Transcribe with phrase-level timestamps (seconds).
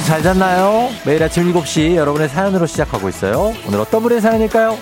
[0.00, 0.88] 여러분 잘 잤나요?
[1.04, 3.54] 매일 아침 7시 여러분의 사연으로 시작하고 있어요.
[3.66, 4.78] 오늘 어떤 분의 사연일까요?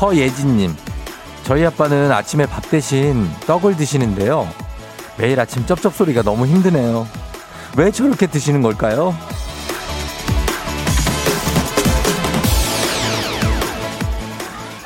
[0.00, 0.74] 허예진님,
[1.44, 4.48] 저희 아빠는 아침에 밥 대신 떡을 드시는데요.
[5.18, 7.19] 매일 아침 쩝쩝 소리가 너무 힘드네요.
[7.76, 9.14] 왜 저렇게 드시는 걸까요?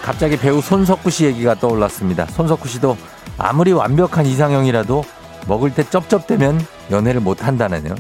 [0.03, 2.27] 갑자기 배우 손석구 씨 얘기가 떠올랐습니다.
[2.27, 2.97] 손석구 씨도
[3.39, 5.03] 아무리 완벽한 이상형이라도
[5.49, 7.95] 먹을 때 쩝쩝대면 연애를 못 한다네요.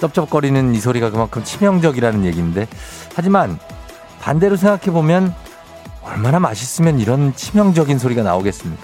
[0.00, 2.66] 쩝쩝거리는 이 소리가 그만큼 치명적이라는 얘기인데
[3.14, 3.58] 하지만
[4.20, 5.32] 반대로 생각해 보면
[6.02, 8.82] 얼마나 맛있으면 이런 치명적인 소리가 나오겠습니까?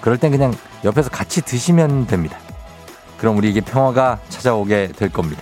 [0.00, 0.54] 그럴 땐 그냥
[0.84, 2.38] 옆에서 같이 드시면 됩니다.
[3.22, 5.40] 그럼 우리에게 평화가 찾아오게 될 겁니다.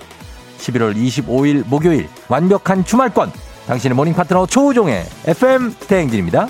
[0.59, 3.33] 11월 25일 목요일 완벽한 주말권
[3.67, 6.47] 당신의 morning 파트너 조우종의 FM 대행진입니다.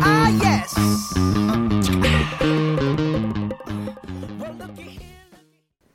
[0.00, 0.80] 아, yes.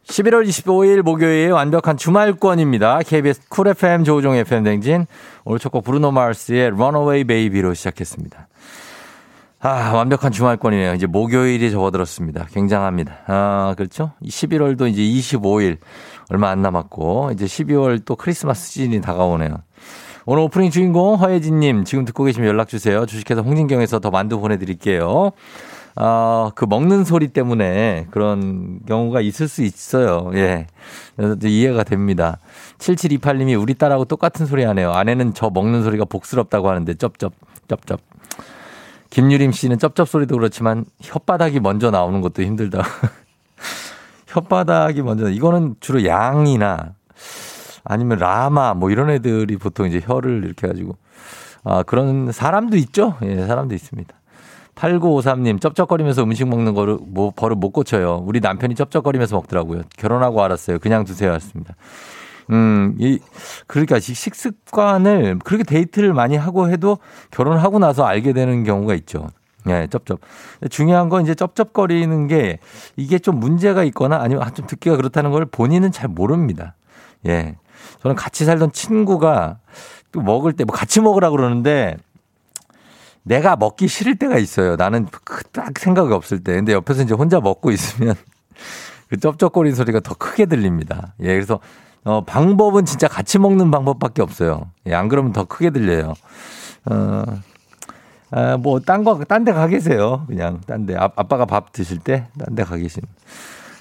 [0.06, 3.00] 11월 25일 목요일 완벽한 주말권입니다.
[3.00, 5.06] KBS 쿨 FM 조우종 FM 대행진.
[5.44, 8.48] 오늘 첫 곡 브루노 마르스의 Runaway Baby로 시작했습니다.
[9.60, 10.94] 아, 완벽한 주말권이네요.
[10.94, 12.48] 이제 목요일이 접어들었습니다.
[12.52, 13.18] 굉장합니다.
[13.28, 14.12] 아, 그렇죠?
[14.24, 15.78] 11월도 이제 25일
[16.30, 19.58] 얼마 안 남았고, 이제 12월 또 크리스마스 시즌이 다가오네요.
[20.26, 23.06] 오늘 오프닝 주인공 허예진님 지금 듣고 계시면 연락 주세요.
[23.06, 25.32] 주식회사 홍진경에서 더 만두 보내드릴게요.
[25.96, 30.30] 어, 그 먹는 소리 때문에 그런 경우가 있을 수 있어요.
[30.36, 30.68] 예.
[31.44, 32.40] 이해가 됩니다.
[32.78, 34.92] 7728님이 우리 딸하고 똑같은 소리 하네요.
[34.92, 37.34] 아내는 저 먹는 소리가 복스럽다고 하는데 쩝쩝,
[37.68, 38.00] 쩝쩝.
[39.18, 42.84] 김유림 씨는 쩝쩝 소리도 그렇지만 혓바닥이 먼저 나오는 것도 힘들다.
[44.30, 46.94] 혓바닥이 먼저, 이거는 주로 양이나
[47.84, 50.98] 아니면 라마 뭐 이런 애들이 보통 이제 혀를 이렇게 해가지고
[51.64, 53.18] 아, 그런 사람도 있죠.
[53.24, 54.14] 예, 사람도 있습니다.
[54.76, 58.24] 8953님, 쩝쩝거리면서 음식 먹는 거를 뭐 버릇 못 고쳐요.
[58.24, 59.82] 우리 남편이 쩝쩝거리면서 먹더라고요.
[59.98, 60.78] 결혼하고 알았어요.
[60.78, 61.34] 그냥 두세요.
[61.34, 61.74] 했습니다.
[62.52, 63.20] 음, 이,
[63.68, 66.98] 그러니까 식습관을 그렇게 데이트를 많이 하고 해도
[67.32, 69.28] 결혼하고 나서 알게 되는 경우가 있죠.
[69.68, 70.22] 예, 쩝쩝.
[70.70, 72.60] 중요한 건 이제 쩝쩝거리는 게
[72.96, 76.76] 이게 좀 문제가 있거나 아니면 아, 좀 듣기가 그렇다는 걸 본인은 잘 모릅니다.
[77.28, 77.56] 예.
[78.02, 79.60] 저는 같이 살던 친구가
[80.12, 81.98] 또 먹을 때 뭐 같이 먹으라 그러는데
[83.24, 84.78] 내가 먹기 싫을 때가 있어요.
[84.78, 86.54] 나는 그딱 생각이 없을 때.
[86.56, 88.16] 근데 옆에서 이제 혼자 먹고 있으면
[89.10, 91.14] 그 쩝쩝거리는 소리가 더 크게 들립니다.
[91.22, 91.60] 예, 그래서
[92.04, 94.70] 어, 방법은 진짜 같이 먹는 방법밖에 없어요.
[94.88, 96.14] 예, 안 그러면 더 크게 들려요.
[96.90, 97.24] 어,
[98.32, 100.24] 아, 뭐, 딴 거, 딴 데 가 계세요.
[100.28, 100.96] 그냥, 딴 데.
[100.96, 103.04] 아, 아빠가 밥 드실 때, 딴 데 가 계신.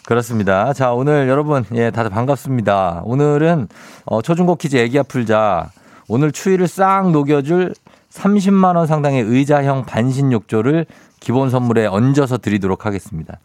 [0.06, 0.72] 그렇습니다.
[0.72, 3.02] 자, 오늘 여러분, 예, 다들 반갑습니다.
[3.04, 3.68] 오늘은,
[4.04, 5.70] 어, 초중고 퀴즈 애기야 풀자.
[6.08, 7.74] 오늘 추위를 싹 녹여줄
[8.12, 10.86] 30만원 상당의 의자형 반신 욕조를
[11.18, 13.38] 기본 선물에 얹어서 드리도록 하겠습니다.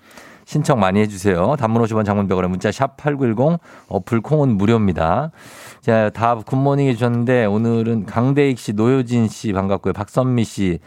[0.52, 1.56] 신청 많이 해주세요.
[1.58, 3.58] 단문 50원 장문 100으로 문자 샵8910
[3.88, 5.32] 어플 콩은 무료입니다.
[5.80, 9.94] 자, 다 굿모닝 해주셨는데 오늘은 강대익 씨, 노효진 씨 반갑고요.
[9.94, 10.80] 박선미 씨,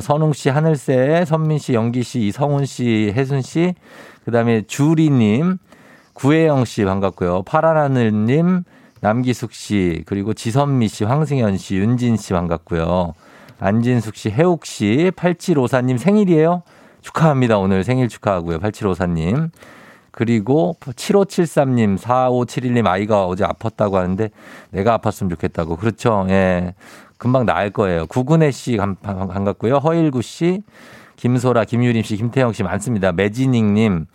[0.00, 3.74] 선웅 씨, 하늘새, 선민 씨, 영기 씨, 이성훈 씨, 혜순 씨,
[4.24, 5.58] 그 다음에 주리님,
[6.12, 7.42] 구혜영 씨 반갑고요.
[7.42, 8.62] 파란 하늘님,
[9.00, 13.14] 남기숙 씨, 그리고 지선미 씨, 황승현 씨, 윤진 씨 반갑고요.
[13.58, 16.62] 안진숙 씨, 해옥 씨, 8754님 생일이에요?
[17.02, 17.58] 축하합니다.
[17.58, 18.58] 오늘 생일 축하하고요.
[18.58, 19.50] 8754님.
[20.12, 24.30] 그리고 7573님, 4571님 아이가 어제 아팠다고 하는데
[24.70, 25.76] 내가 아팠으면 좋겠다고.
[25.76, 26.26] 그렇죠.
[26.28, 26.74] 예.
[27.16, 28.06] 금방 나을 거예요.
[28.06, 29.76] 구근혜 씨 반갑고요.
[29.76, 30.62] 허일구 씨,
[31.16, 33.12] 김소라, 김유림 씨, 김태영 씨 많습니다.
[33.12, 34.06] 매지닝 님,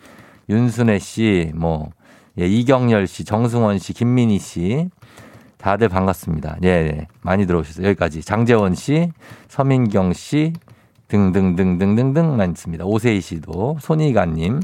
[0.48, 1.90] 윤순혜 씨, 뭐,
[2.38, 4.90] 예, 이경열 씨, 정승원 씨, 김민희 씨.
[5.56, 6.58] 다들 반갑습니다.
[6.64, 7.06] 예, 예.
[7.22, 7.86] 많이 들어오셨어요.
[7.86, 8.22] 여기까지.
[8.22, 9.10] 장재원 씨,
[9.48, 10.52] 서민경 씨,
[11.08, 12.84] 등등등등등등 많습니다.
[12.84, 14.60] 오세희 씨도, 손희가님.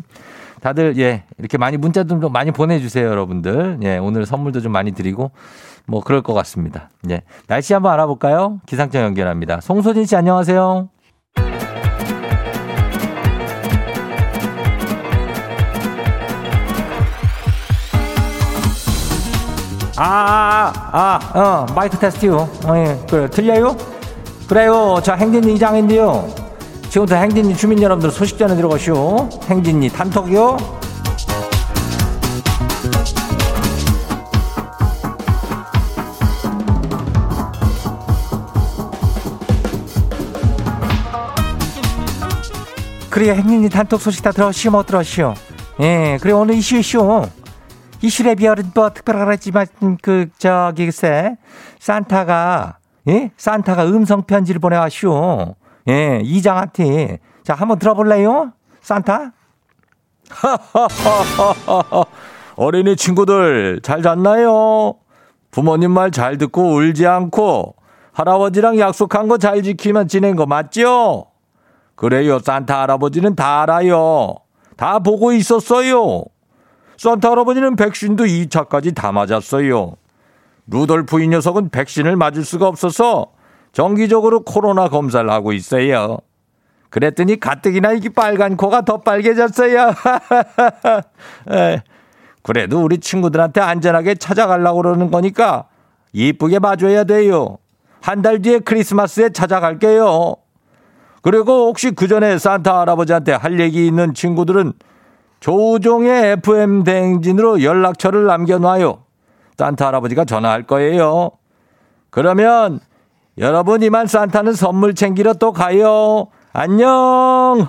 [0.61, 3.79] 다들, 예, 이렇게 많이 문자도 좀 많이 보내주세요, 여러분들.
[3.83, 5.33] 예, 오늘 선물도 좀 많이 드리고,
[5.87, 6.91] 뭐, 그럴 것 같습니다.
[7.11, 7.23] 예.
[7.49, 8.61] 날씨 한번 알아볼까요?
[8.67, 9.61] 기상청 연결합니다.
[9.61, 10.89] 송소진 씨, 안녕하세요.
[19.99, 22.37] 아, 아, 아, 어, 마이크 테스트요.
[22.37, 23.77] 어, 예, 그래, 들려요?
[24.53, 25.01] 그래요.
[25.03, 26.29] 자, 행진이 이장인데요.
[26.91, 29.31] 지금부터 행진이 주민 여러분들 소식 전해 들어가시오.
[29.45, 30.59] 행진이 단톡이요.
[43.09, 45.33] 그래, 행진이 단톡 소식 다 들었시오, 못 들었시오?
[45.81, 47.27] 예, 그래, 오늘 이슈 이슈.
[48.03, 49.67] 이 시래비얼은 뭐 특별하지만
[50.03, 51.37] 그 저기 글쎄
[51.81, 55.55] 산타가 예 산타가 음성 편지를 보내왔슈.
[55.89, 58.53] 예 이장한테 자 한번 들어볼래요?
[58.81, 59.33] 산타?
[62.57, 64.95] 어린이 친구들 잘 잤나요?
[65.51, 67.75] 부모님 말 잘 듣고 울지 않고
[68.13, 71.27] 할아버지랑 약속한 거 잘 지키면 지낸 거 맞죠?
[71.95, 72.39] 그래요.
[72.39, 74.37] 산타 할아버지는 다 알아요.
[74.77, 76.25] 다 보고 있었어요.
[76.97, 79.95] 산타 할아버지는 백신도 2차까지 다 맞았어요.
[80.67, 83.33] 루돌프 이 녀석은 백신을 맞을 수가 없어서
[83.73, 86.19] 정기적으로 코로나 검사를 하고 있어요.
[86.91, 89.95] 그랬더니 가뜩이나 이게 빨간 코가 더 빨개졌어요.
[92.43, 95.65] 그래도 우리 친구들한테 안전하게 찾아가려고 그러는 거니까
[96.13, 97.59] 이쁘게 봐줘야 돼요.
[98.01, 100.35] 한 달 뒤에 크리스마스에 찾아갈게요.
[101.23, 104.73] 그리고 혹시 그 전에 산타 할아버지한테 할 얘기 있는 친구들은
[105.39, 109.02] 조종의 FM 대행진으로 연락처를 남겨놔요.
[109.63, 111.31] 산타 할아버지가 전화할 거예요.
[112.11, 112.81] 그러면
[113.39, 116.27] 여러분 이만 산타는 선물 챙기러 또 가요.
[116.53, 117.69] 안녕.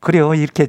[0.00, 0.34] 그래요.
[0.34, 0.68] 이렇게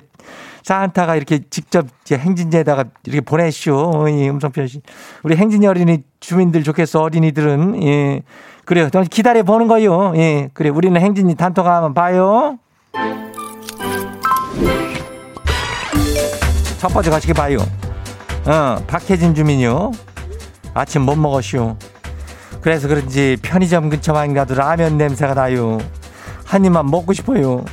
[0.64, 4.08] 산타가 이렇게 직접 행진지에다가 이렇게 보내쇼.
[4.08, 4.82] 이 음성편지.
[5.24, 7.02] 우리 행진이 어린이 주민들 좋겠어.
[7.02, 7.84] 어린이들은.
[7.84, 8.24] 예.
[8.64, 8.90] 그래요.
[8.90, 10.14] 좀 기다려 보는 거요.
[10.16, 10.50] 예.
[10.54, 10.70] 그래.
[10.70, 12.58] 우리는 행진이 단톡 한번 봐요.
[16.80, 17.58] 첫 번째 가시게 봐요.
[18.50, 19.92] 어, 박혜진 주민요.
[20.74, 21.76] 아침 못 먹었슈.
[22.62, 25.78] 그래서 그런지 편의점 근처만 가도 라면 냄새가 나요.
[26.46, 27.64] 한 입만 먹고 싶어요.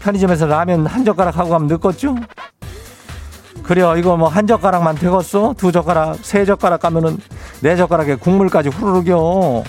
[0.00, 2.16] 편의점에서 라면 한 젓가락 하고 가면 늦겠죠?
[3.62, 3.94] 그래요.
[3.98, 5.54] 이거 뭐 한 젓가락만 되겠어?
[5.58, 7.18] 두 젓가락, 세 젓가락 가면은
[7.60, 9.64] 네 젓가락에 국물까지 후루룩요.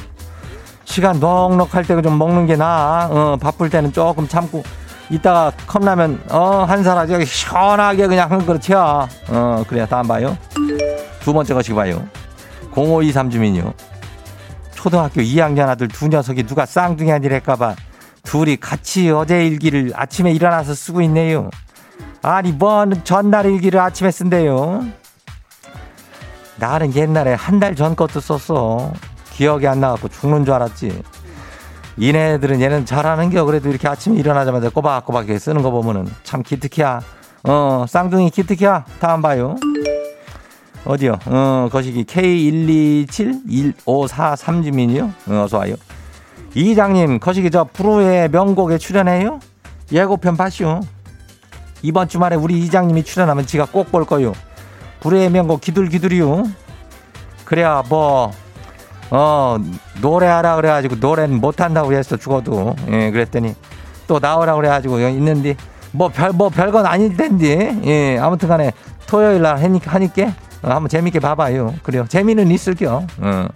[0.85, 3.07] 시간 넉넉할 때 좀 먹는 게 나아.
[3.11, 4.63] 어, 바쁠 때는 조금 참고
[5.09, 9.07] 이따가 컵라면 어, 한 사람 저기 시원하게 그냥 한 그릇 채워.
[9.29, 10.37] 어, 그래야 다음 봐요.
[11.21, 12.05] 두 번째 것이 봐요.
[12.75, 13.73] 0523 주민요.
[14.75, 17.75] 초등학교 2학년 아들 두 녀석이 누가 쌍둥이 아니랄까봐
[18.23, 21.49] 둘이 같이 어제 일기를 아침에 일어나서 쓰고 있네요.
[22.21, 24.85] 아니, 뭔 전날 일기를 아침에 쓴대요.
[26.57, 28.91] 나는 옛날에 한 달 전 것도 썼어.
[29.31, 31.01] 기억이 안 나갖고 죽는 줄 알았지.
[31.97, 33.43] 이네들은 얘는 잘하는 겨.
[33.45, 37.01] 그래도 이렇게 아침에 일어나자마자 꼬박꼬박 쓰는 거 보면은 참 기특이야.
[37.43, 38.85] 어, 쌍둥이 기특이야.
[38.99, 39.55] 다음 봐요.
[40.85, 41.17] 어디요?
[41.25, 45.11] 어, 거시기 K1271543 주민이요?
[45.27, 45.75] 어, 어서 와요.
[46.55, 49.39] 이장님, 거시기 저 프로의 명곡에 출연해요?
[49.91, 50.79] 예고편 봤슈.
[51.83, 54.33] 이번 주말에 우리 이장님이 출연하면 지가 꼭 볼 거요.
[55.01, 56.45] 불의 명곡 기둘기둘이요.
[57.45, 58.31] 그래야 뭐,
[59.09, 59.57] 어,
[60.01, 62.75] 노래하라 그래가지고 노래는 못한다고 했어, 죽어도.
[62.89, 63.55] 예, 그랬더니
[64.07, 65.55] 또 나오라 그래가지고 있는데
[65.91, 67.79] 뭐 별, 뭐 별건 아닐 텐데.
[67.85, 68.73] 예, 아무튼 간에
[69.07, 70.23] 토요일 날 하니까, 하니까
[70.63, 71.75] 어, 한번 재밌게 봐봐요.
[71.83, 72.05] 그래요.
[72.07, 73.05] 재미는 있을겨.
[73.19, 73.47] 어.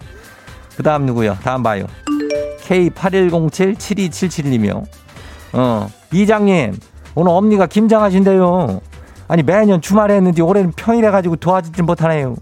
[0.76, 1.36] 그 다음 누구요?
[1.42, 1.86] 다음 봐요.
[2.62, 4.84] K8107-7277님이요.
[5.52, 6.78] 어, 이장님,
[7.14, 8.80] 오늘 엄니가 김장하신대요.
[9.28, 12.36] 아니, 매년 주말에 했는데 올해는 평일에 가지고 도와주지 못하네요.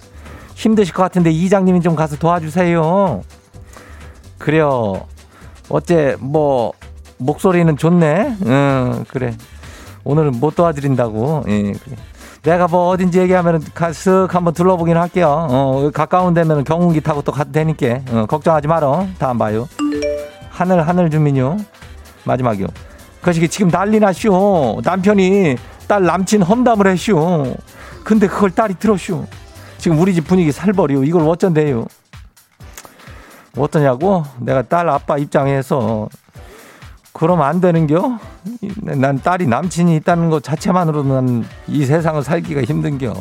[0.60, 3.22] 힘드실 것 같은데 이장님이 좀 가서 도와주세요.
[4.36, 5.06] 그래요.
[5.70, 6.72] 어째, 뭐,
[7.16, 8.36] 목소리는 좋네.
[8.44, 9.34] 응, 그래.
[10.04, 11.44] 오늘은 못 도와드린다고.
[11.48, 11.96] 예, 그래.
[12.42, 15.46] 내가 뭐 어딘지 얘기하면 쓱 한번 둘러보긴 할게요.
[15.50, 18.00] 어, 가까운 데면 경운기 타고 또 가도 되니까.
[18.10, 19.06] 어, 걱정하지 말어.
[19.18, 19.66] 다음 봐요.
[20.50, 21.56] 하늘, 하늘 주민요.
[22.24, 22.66] 마지막이요.
[23.20, 24.80] 그것이 지금 난리 나쇼.
[24.84, 27.56] 남편이 딸 남친 험담을 했쇼.
[28.04, 29.26] 근데 그걸 딸이 들었쇼.
[29.80, 31.04] 지금 우리 집 분위기 살벌이요.
[31.04, 31.86] 이걸 어쩐대요.
[33.56, 34.24] 어떠냐고?
[34.38, 36.08] 내가 딸 아빠 입장에서
[37.12, 38.18] 그러면 안 되는겨?
[38.82, 43.14] 난 딸이 남친이 있다는 것 자체만으로는 이 세상을 살기가 힘든겨.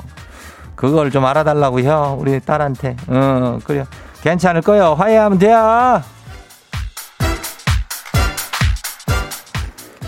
[0.75, 2.97] 그걸 좀 알아달라고 요 우리 딸한테.
[3.07, 3.85] 어, 그래.
[4.21, 4.93] 괜찮을 거요.
[4.93, 6.03] 화해하면 돼요.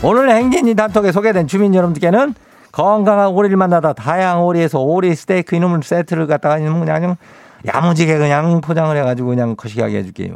[0.04, 2.36] 오늘 행진이 단톡에 소개된 주민 여러분들께는
[2.72, 7.18] 건강한 오리를 만나다 다양한 오리에서 오리 스테이크 이놈을 세트를 갖다가 그냥
[7.66, 10.36] 야무지게 그냥 포장을 해가지고 그냥 거시기하게 해줄게요.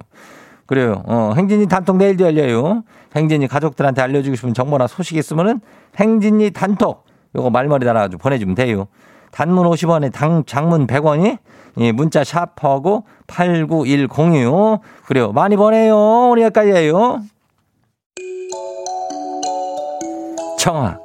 [0.65, 1.03] 그래요.
[1.05, 2.83] 어, 행진이 단톡 내일도 열려요.
[3.15, 5.61] 행진이 가족들한테 알려주고 싶은 정보나 소식 있으면은
[5.97, 8.87] 행진이 단톡 요거 말머리 달아가지고 보내주면 돼요.
[9.31, 11.37] 단문 50원에 당, 장문 100원이
[11.77, 15.31] 예, 문자 샵하고 89106 그래요.
[15.33, 16.29] 많이 보내요.
[16.29, 17.19] 우리 여기까지예요.
[20.57, 21.04] 청아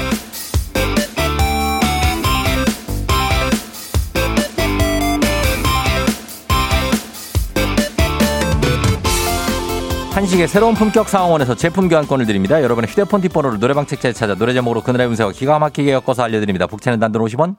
[10.21, 12.61] 한식의 새로운 품격 상황원에서 제품 교환권을 드립니다.
[12.61, 16.67] 여러분의 휴대폰 뒷번호를 노래방 책자에 찾아 노래 제목으로 그늘의 운세와 기가 막히게 엮어서 알려드립니다.
[16.67, 17.55] 복채는 단돈 50원,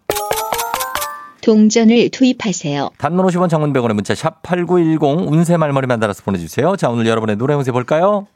[1.42, 2.90] 동전을 투입하세요.
[2.98, 5.02] 단문 50원 장문 100원의 문자 샵 8910
[5.32, 6.76] 운세 말머리만 달아서 보내주세요.
[6.76, 8.28] 자 오늘 여러분의 노래 운세 볼까요?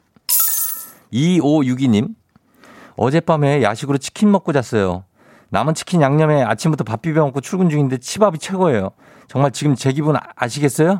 [1.13, 2.09] 2562님
[2.97, 5.05] 어젯밤에 야식으로 치킨 먹고 잤어요.
[5.51, 8.89] 남은 치킨 양념에 아침부터 밥 비벼 먹고 출근 중인데 치밥이 최고예요.
[9.29, 10.99] 정말 지금 제 기분 아- 아시겠어요?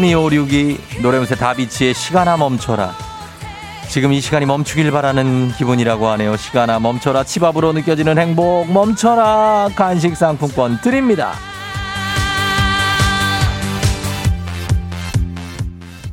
[0.00, 2.92] 3256이 노래음새 다비치의 시간아 멈춰라.
[3.88, 6.36] 지금 이 시간이 멈추길 바라는 기분이라고 하네요.
[6.36, 7.24] 시간아 멈춰라.
[7.24, 9.70] 치밥으로 느껴지는 행복 멈춰라.
[9.74, 11.32] 간식 상품권 드립니다.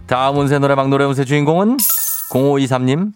[0.07, 1.77] 다음 운세 노래방 노래운세 주인공은
[2.29, 3.11] 0523님.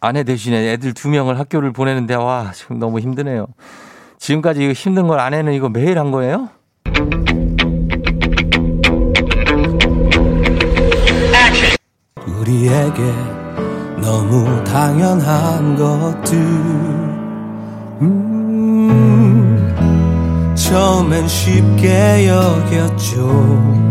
[0.00, 3.46] 아내 대신에 애들 두 명을 학교를 보내는데 와, 지금 너무 힘드네요.
[4.18, 6.50] 지금까지 힘든 걸 아내는 이거 매일 한 거예요?
[12.40, 13.02] 우리에게
[14.00, 16.38] 너무 당연한 것들.
[18.00, 19.74] 음,
[20.54, 23.88] 처음엔 쉽게 여겼죠.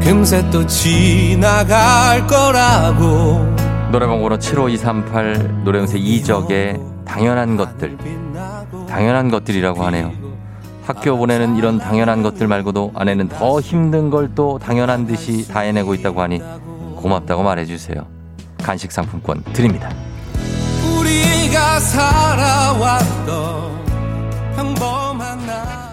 [0.00, 3.46] 금세 또 지나갈 거라고.
[3.92, 7.98] 노래방 번호 75238 노래운세 이적의 당연한 것들.
[8.88, 10.31] 당연한 것들이라고 하네요.
[10.84, 15.94] 학교 보내는 이런 당연한 것들 말고도 아내는 더 힘든 걸 또 당연한 듯이 다 해내고
[15.94, 16.40] 있다고 하니
[16.96, 18.06] 고맙다고 말해주세요.
[18.62, 19.90] 간식 상품권 드립니다.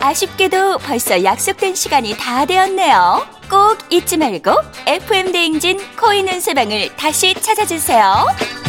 [0.01, 3.25] 아쉽게도 벌써 약속된 시간이 다 되었네요.
[3.49, 4.51] 꼭 잊지 말고
[4.87, 8.68] FM 대행진 코인 운세방을 다시 찾아주세요.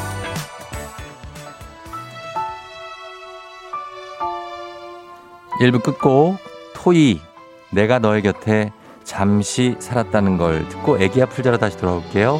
[5.61, 6.39] 일부 끝곡
[6.73, 7.19] 토이
[7.69, 12.39] 내가 너의 곁에 잠시 살았다는 걸 듣고 애기야 풀자로 다시 돌아올게요.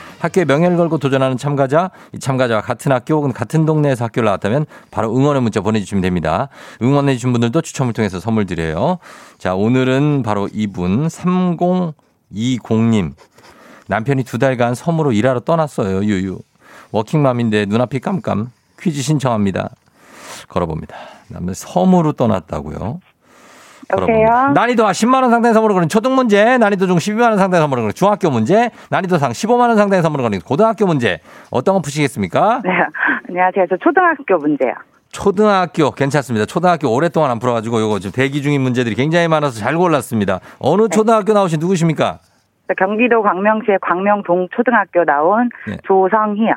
[0.21, 5.15] 학교에 명예를 걸고 도전하는 참가자, 이 참가자와 같은 학교 혹은 같은 동네에서 학교를 나왔다면 바로
[5.15, 6.49] 응원의 문자 보내주시면 됩니다.
[6.81, 8.99] 응원해주신 분들도 추첨을 통해서 선물 드려요.
[9.39, 13.13] 자, 오늘은 바로 이분 3020님.
[13.87, 16.03] 남편이 두 달간 섬으로 일하러 떠났어요.
[16.03, 16.39] 유유.
[16.91, 18.51] 워킹맘인데 눈앞이 깜깜.
[18.79, 19.71] 퀴즈 신청합니다.
[20.47, 20.95] 걸어봅니다.
[21.29, 22.99] 남편 섬으로 떠났다고요.
[23.91, 24.51] 여보세요?
[24.53, 27.93] 난이도 10만 원 상당의 선물을 거는 초등 문제, 난이도 중 12만 원 상당의 선물을 거는
[27.93, 31.19] 중학교 문제, 난이도 상 15만 원 상당의 선물을 거는 고등학교 문제.
[31.49, 32.61] 어떤 거 푸시겠습니까?
[32.65, 32.71] 네,
[33.29, 33.65] 안녕하세요.
[33.69, 34.73] 저 초등학교 문제요.
[35.11, 36.45] 초등학교 괜찮습니다.
[36.45, 40.39] 초등학교 오랫동안 안 풀어가지고 요거 지금 대기 중인 문제들이 굉장히 많아서 잘 골랐습니다.
[40.59, 42.19] 어느 초등학교 나오신 누구십니까?
[42.67, 45.75] 저 경기도 광명시의 광명동 초등학교 나온 네.
[45.83, 46.53] 조성희요.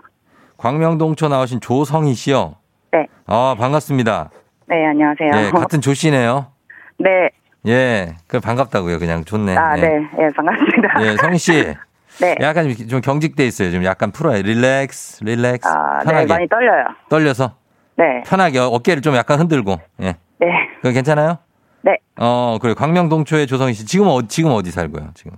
[0.56, 2.54] 광명동초 나오신 조성희 씨요.
[2.92, 3.08] 네.
[3.26, 4.30] 아 반갑습니다.
[4.66, 5.30] 네, 안녕하세요.
[5.34, 6.53] 예, 같은 조 씨네요.
[6.98, 7.30] 네,
[7.66, 8.98] 예, 그 반갑다고요.
[8.98, 9.56] 그냥 좋네.
[9.56, 9.80] 아, 예.
[9.82, 11.02] 네, 예, 반갑습니다.
[11.02, 11.74] 예, 성희 씨.
[12.20, 12.36] 네.
[12.40, 13.72] 약간 좀 경직돼 있어요.
[13.72, 14.40] 좀 약간 풀어요.
[14.42, 15.66] 릴렉스, 릴렉스.
[15.66, 16.26] 아, 네, 편하게.
[16.26, 16.84] 많이 떨려요.
[17.08, 17.56] 떨려서
[17.96, 19.76] 네, 편하게 어깨를 좀 약간 흔들고.
[20.02, 20.14] 예.
[20.38, 20.46] 네,
[20.80, 21.38] 그거 괜찮아요?
[21.82, 21.96] 네.
[22.18, 22.74] 어, 그래.
[22.74, 23.84] 광명 동초의 조성희 씨.
[23.84, 25.10] 지금 어, 지금 어디 살고요?
[25.14, 25.32] 지금.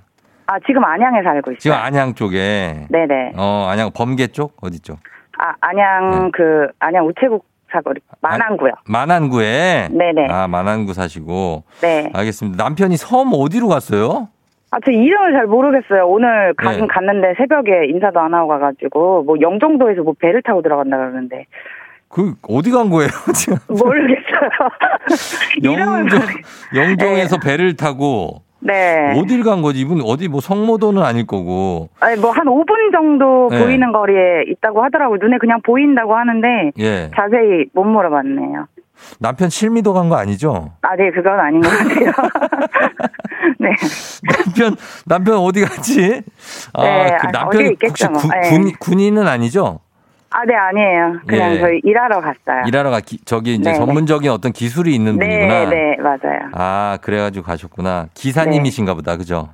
[0.47, 1.59] 아, 지금 안양에 살고 있어요.
[1.59, 2.87] 지금 안양 쪽에.
[2.91, 3.33] 네네.
[3.37, 4.57] 어, 안양 범계 쪽?
[4.61, 4.99] 어디 쪽?
[5.39, 6.31] 아, 안양, 네.
[6.33, 7.45] 그, 안양 우체국
[7.77, 8.73] 사거리, 만안구요.
[8.89, 9.89] 만안구에.
[9.91, 10.29] 네네.
[10.31, 11.65] 아, 만안구 사시고.
[11.83, 12.11] 네.
[12.15, 12.63] 알겠습니다.
[12.63, 14.29] 남편이 섬 어디로 갔어요?
[14.71, 16.07] 아, 저 이름을 잘 모르겠어요.
[16.09, 16.87] 오늘 가긴 네.
[16.91, 21.45] 갔는데 새벽에 인사도 안 하고 가가지고, 뭐 영종도에서 뭐 배를 타고 들어간다 그러는데,
[22.09, 23.11] 그 어디 간 거예요?
[23.35, 24.51] 지금 모르겠어요.
[25.65, 26.21] 영종
[26.75, 29.15] 영종에서 배를 타고 네.
[29.19, 29.81] 어딜 간 거지?
[29.81, 31.89] 이분 어디 뭐 성모도는 아닐 거고.
[32.01, 33.63] 아니, 뭐 한 5분 정도 네.
[33.63, 35.19] 보이는 거리에 있다고 하더라고요.
[35.23, 37.11] 눈에 그냥 보인다고 하는데, 예.
[37.17, 38.67] 자세히 못 물어봤네요.
[39.21, 40.71] 남편 칠미도 간 거 아니죠?
[40.83, 42.11] 아, 네, 그건 아닌 것 같아요.
[43.61, 43.71] 네.
[44.45, 44.77] 남편
[45.07, 46.23] 남편 어디 갔지?
[46.73, 48.21] 아, 네, 그 아, 남편이 있겠죠, 혹시 뭐.
[48.21, 48.49] 군, 네.
[48.51, 49.81] 군, 군인은 아니죠?
[50.31, 51.21] 아, 네, 아니에요.
[51.27, 51.59] 그냥 예.
[51.61, 52.65] 저희 일하러 갔어요.
[52.67, 55.71] 일하러 가 기- 저기 이제 네, 전문적인 어떤 기술이 있는 네, 분이구나.
[55.71, 56.51] 네, 맞아요.
[56.53, 58.09] 아, 그래가지고 가셨구나.
[58.15, 59.51] 기사님이신가 보다, 그죠?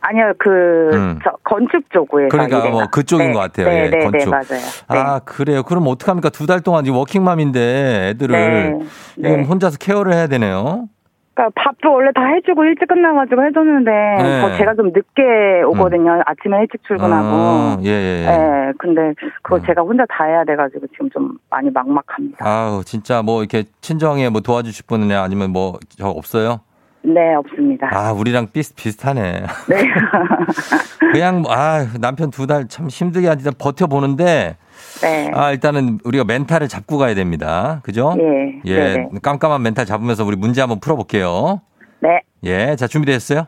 [0.00, 0.50] 아니요, 그,
[0.94, 1.18] 음.
[1.24, 2.28] 저, 건축 쪽에서.
[2.30, 2.68] 그러니까.
[2.70, 3.68] 뭐 그쪽인 네, 것 같아요.
[3.68, 4.18] 네, 예, 네, 건축.
[4.18, 4.62] 네, 맞아요.
[4.88, 5.62] 아, 그래요.
[5.62, 6.28] 그럼 어떡합니까?
[6.30, 9.42] 두 달 동안 지금 워킹맘인데 애들을 네, 지금 네.
[9.44, 10.88] 혼자서 케어를 해야 되네요.
[11.34, 14.40] 그러니까 밥도 원래 다 해주고 일찍 끝나가지고 해줬는데 네.
[14.40, 16.22] 저 제가 좀 늦게 오거든요.
[16.26, 17.28] 아침에 일찍 출근하고.
[17.28, 18.22] 아, 예, 예.
[18.22, 18.26] 예.
[18.26, 19.62] 네, 근데 그거 음.
[19.66, 22.46] 제가 혼자 다 해야 돼가지고 지금 좀 많이 막막합니다.
[22.46, 26.60] 아우, 진짜 뭐 이렇게 친정에 뭐 도와주실 분이냐 아니면 뭐 저 없어요?
[27.02, 27.90] 네, 없습니다.
[27.92, 29.42] 아, 우리랑 비슷, 비슷하네.
[29.68, 29.76] 네.
[31.12, 34.56] 그냥 뭐, 아, 남편 두 달 참 힘들게 하지만 버텨보는데,
[35.02, 35.30] 네.
[35.34, 37.80] 아, 일단은 우리가 멘탈을 잡고 가야 됩니다.
[37.82, 38.14] 그죠?
[38.18, 38.60] 예.
[38.64, 39.08] 예, 네네.
[39.22, 41.60] 깜깜한 멘탈 잡으면서 우리 문제 한번 풀어볼게요.
[42.00, 42.20] 네.
[42.44, 43.46] 예, 자, 준비됐어요?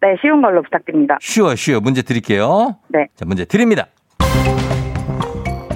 [0.00, 1.16] 네, 쉬운 걸로 부탁드립니다.
[1.20, 1.80] 쉬워, 쉬워.
[1.80, 2.76] 문제 드릴게요.
[2.88, 3.06] 네.
[3.14, 3.86] 자, 문제 드립니다.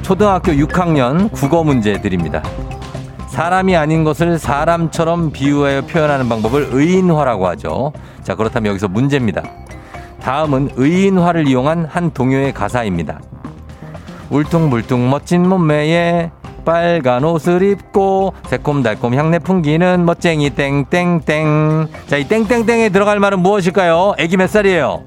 [0.02, 2.42] 초등학교 6학년 국어 문제 드립니다.
[3.28, 7.92] 사람이 아닌 것을 사람처럼 비유하여 표현하는 방법을 의인화라고 하죠.
[8.22, 9.42] 자, 그렇다면 여기서 문제입니다.
[10.20, 13.20] 다음은 의인화를 이용한 한 동요의 가사입니다.
[14.30, 16.30] 울퉁불퉁 멋진 몸매에
[16.64, 21.88] 빨간 옷을 입고 새콤달콤 향내 풍기는 멋쟁이 땡땡땡.
[22.06, 24.14] 자, 이 땡땡땡에 들어갈 말은 무엇일까요?
[24.18, 25.02] 애기 몇 살이에요?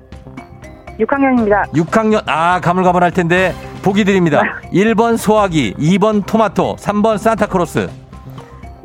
[0.99, 1.71] 6학년입니다.
[1.73, 3.53] 6학년, 아, 가물가물할 텐데,
[3.83, 4.41] 보기 드립니다.
[4.73, 7.89] 1번 소화기, 2번 토마토, 3번 산타크로스.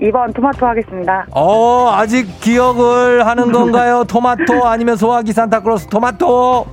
[0.01, 1.25] 2번 토마토 하겠습니다.
[1.31, 4.05] 어, 아직 기억을 하는 건가요?
[4.05, 6.66] 토마토 아니면 소화기 산타크로스 토마토?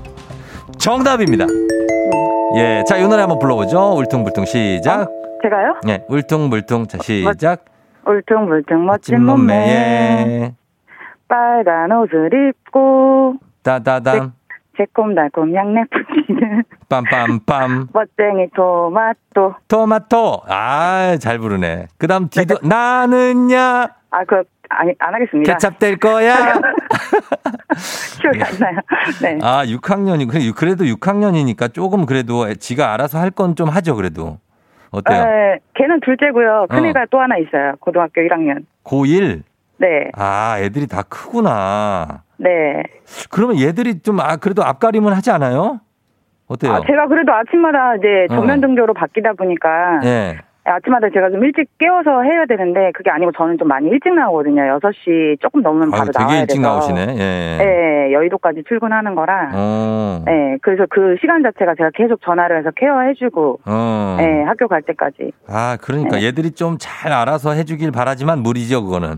[0.77, 1.45] 정답입니다.
[2.55, 3.93] 예, 자, 이 노래 한번 불러보죠.
[3.97, 5.09] 울퉁불퉁 시작.
[5.41, 5.75] 제가요?
[5.87, 6.87] 예, 울퉁불퉁.
[6.87, 7.65] 자, 시작.
[8.05, 10.53] 울퉁불퉁 멋진 몸매에
[11.27, 14.33] 빨간 옷을 입고 따다담.
[14.77, 17.87] 새콤달콤 향내 풍기는 빰빰빰.
[17.93, 19.55] 멋쟁이 토마토.
[19.67, 20.41] 토마토.
[20.47, 21.87] 아, 잘 부르네.
[21.97, 24.43] 그 다음 뒤도, 나는야, 아, 그,
[24.79, 25.53] 아니, 안 하겠습니다.
[25.53, 26.35] 케찹 될 거야.
[28.21, 28.79] 기억이 안 나요.
[29.21, 29.39] 네.
[29.41, 34.37] 아, 6학년이, 그래, 그래도 6학년이니까 조금 그래도 지가 알아서 할 건 좀 하죠, 그래도.
[34.91, 35.23] 어때요?
[35.25, 36.63] 네, 걔는 둘째고요.
[36.63, 36.67] 어.
[36.67, 37.73] 큰애가 또 하나 있어요.
[37.79, 38.63] 고등학교 1학년.
[38.83, 39.41] 고1?
[39.79, 42.21] 네, 아, 애들이 다 크구나.
[42.37, 42.83] 네.
[43.31, 45.79] 그러면 얘들이 좀, 아, 그래도 앞가림은 하지 않아요?
[46.47, 46.73] 어때요?
[46.73, 48.35] 아, 제가 그래도 아침마다 이제 어.
[48.35, 50.37] 전면 등교로 바뀌다 보니까 예.
[50.65, 54.61] 아침마다 제가 좀 일찍 깨워서 해야 되는데 그게 아니고 저는 좀 많이 일찍 나오거든요.
[54.79, 56.61] 6시 조금 넘으면 아유, 바로 되게 나와야 일찍 돼서.
[56.69, 57.01] 나오시네.
[57.17, 57.57] 예.
[57.57, 59.51] 네, 여의도까지 출근하는 거라.
[59.53, 60.23] 어.
[60.25, 64.15] 네, 그래서 그 시간 자체가 제가 계속 전화를 해서 케어해주고, 어.
[64.17, 65.31] 네, 학교 갈 때까지.
[65.47, 66.25] 아, 그러니까 네.
[66.27, 69.17] 얘들이 좀 잘 알아서 해주길 바라지만 무리죠, 그거는.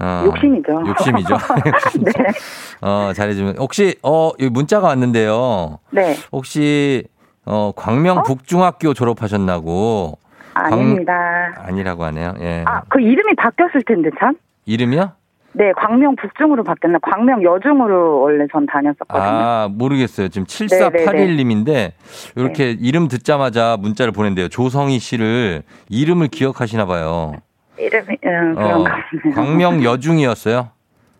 [0.00, 0.22] 어.
[0.26, 0.82] 욕심이죠.
[0.88, 1.36] 욕심이죠.
[2.02, 2.12] 네.
[2.82, 3.56] 어, 잘해주면.
[3.58, 5.78] 혹시, 어, 여기 문자가 왔는데요.
[5.90, 7.04] 네, 혹시,
[7.44, 10.18] 어, 광명 북중학교 졸업하셨나고.
[10.54, 11.54] 아닙니다.
[11.58, 12.34] 아니라고 하네요.
[12.40, 12.64] 예.
[12.66, 14.36] 아, 그 이름이 바뀌었을 텐데, 참?
[14.66, 15.12] 이름이요?
[15.56, 16.98] 네, 광명 북중으로 바뀌었나?
[17.00, 19.22] 광명 여중으로 원래 전 다녔었거든요.
[19.22, 20.28] 아, 모르겠어요.
[20.28, 21.92] 지금 네, 7481님인데,
[22.36, 24.48] 이렇게 이름 듣자마자 문자를 보낸대요.
[24.48, 27.34] 조성희 씨를 이름을 기억하시나 봐요.
[27.78, 29.34] 이름이, 음, 어, 그런가 보네요.
[29.34, 30.70] 광명 여중이었어요?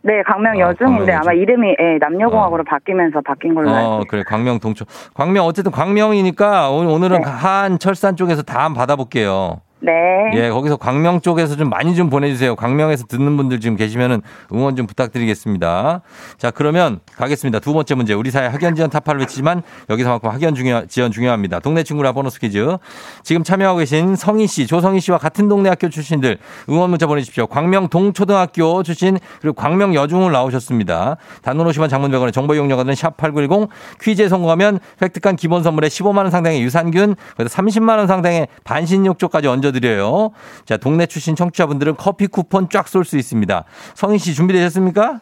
[0.06, 1.42] 네, 광명 어, 여중인데 광명 아마 여중.
[1.42, 4.02] 이름이 예, 남녀공학으로 바뀌면서 바뀐 걸로 알고 어.
[4.06, 4.22] 그래.
[4.26, 4.84] 광명 동초.
[5.14, 7.28] 광명, 어쨌든 광명이니까 오늘- 오늘은 네.
[7.30, 9.60] 한 철산 쪽에서 다 한번 받아볼게요.
[9.84, 10.30] 네.
[10.34, 12.56] 예, 거기서 광명 쪽에서 좀 많이 좀 보내주세요.
[12.56, 16.00] 광명에서 듣는 분들 지금 계시면은 응원 좀 부탁드리겠습니다.
[16.38, 17.60] 자, 그러면 가겠습니다.
[17.60, 18.14] 두 번째 문제.
[18.14, 21.60] 우리 사회 학연 지원 타파를 외치지만 여기서만큼 학연 중요, 지원 중요합니다.
[21.60, 22.78] 동네 친구라 보너스 퀴즈.
[23.22, 26.38] 지금 참여하고 계신 성희 씨, 조성희 씨와 같은 동네 학교 출신들
[26.70, 27.46] 응원 문자 보내주십시오.
[27.46, 31.18] 광명 동초등학교 출신 그리고 광명 여중을 나오셨습니다.
[31.42, 33.68] 단문 50원 장문 100원의 정보 이용료가 드는 샵8910
[34.00, 39.73] 퀴즈에 성공하면 획득한 기본 선물에 15만 원 상당의 유산균, 그래서 30만 원 상당의 반신욕조까지 얹어
[39.78, 40.30] 드려요.
[40.64, 43.64] 자, 동네 출신 청취자분들은 커피 쿠폰 쫙 쏠 수 있습니다.
[43.94, 45.20] 성희 씨 준비되셨습니까?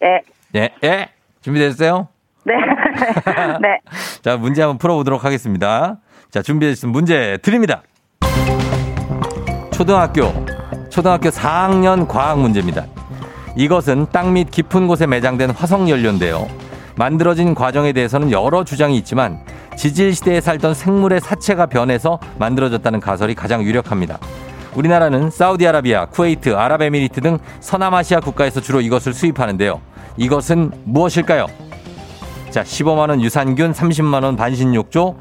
[0.00, 0.22] 네.
[0.52, 1.08] 네, 예.
[1.42, 2.08] 준비됐어요?
[2.44, 2.54] 네.
[3.60, 3.78] 네.
[4.22, 5.98] 자, 문제 한번 풀어보도록 하겠습니다.
[6.30, 7.82] 자, 준비되신 문제 드립니다.
[9.72, 10.32] 초등학교,
[10.90, 12.84] 초등학교 4학년 과학 문제입니다.
[13.56, 16.48] 이것은 땅 밑 깊은 곳에 매장된 화석 연료인데요.
[16.96, 19.44] 만들어진 과정에 대해서는 여러 주장이 있지만
[19.76, 24.18] 지질 시대에 살던 생물의 사체가 변해서 만들어졌다는 가설이 가장 유력합니다.
[24.74, 29.80] 우리나라는 사우디아라비아, 쿠웨이트, 아랍에미리트 등 서남아시아 국가에서 주로 이것을 수입하는데요.
[30.16, 31.46] 이것은 무엇일까요?
[32.50, 35.16] 자, 15만 원 유산균, 30만 원 반신욕조,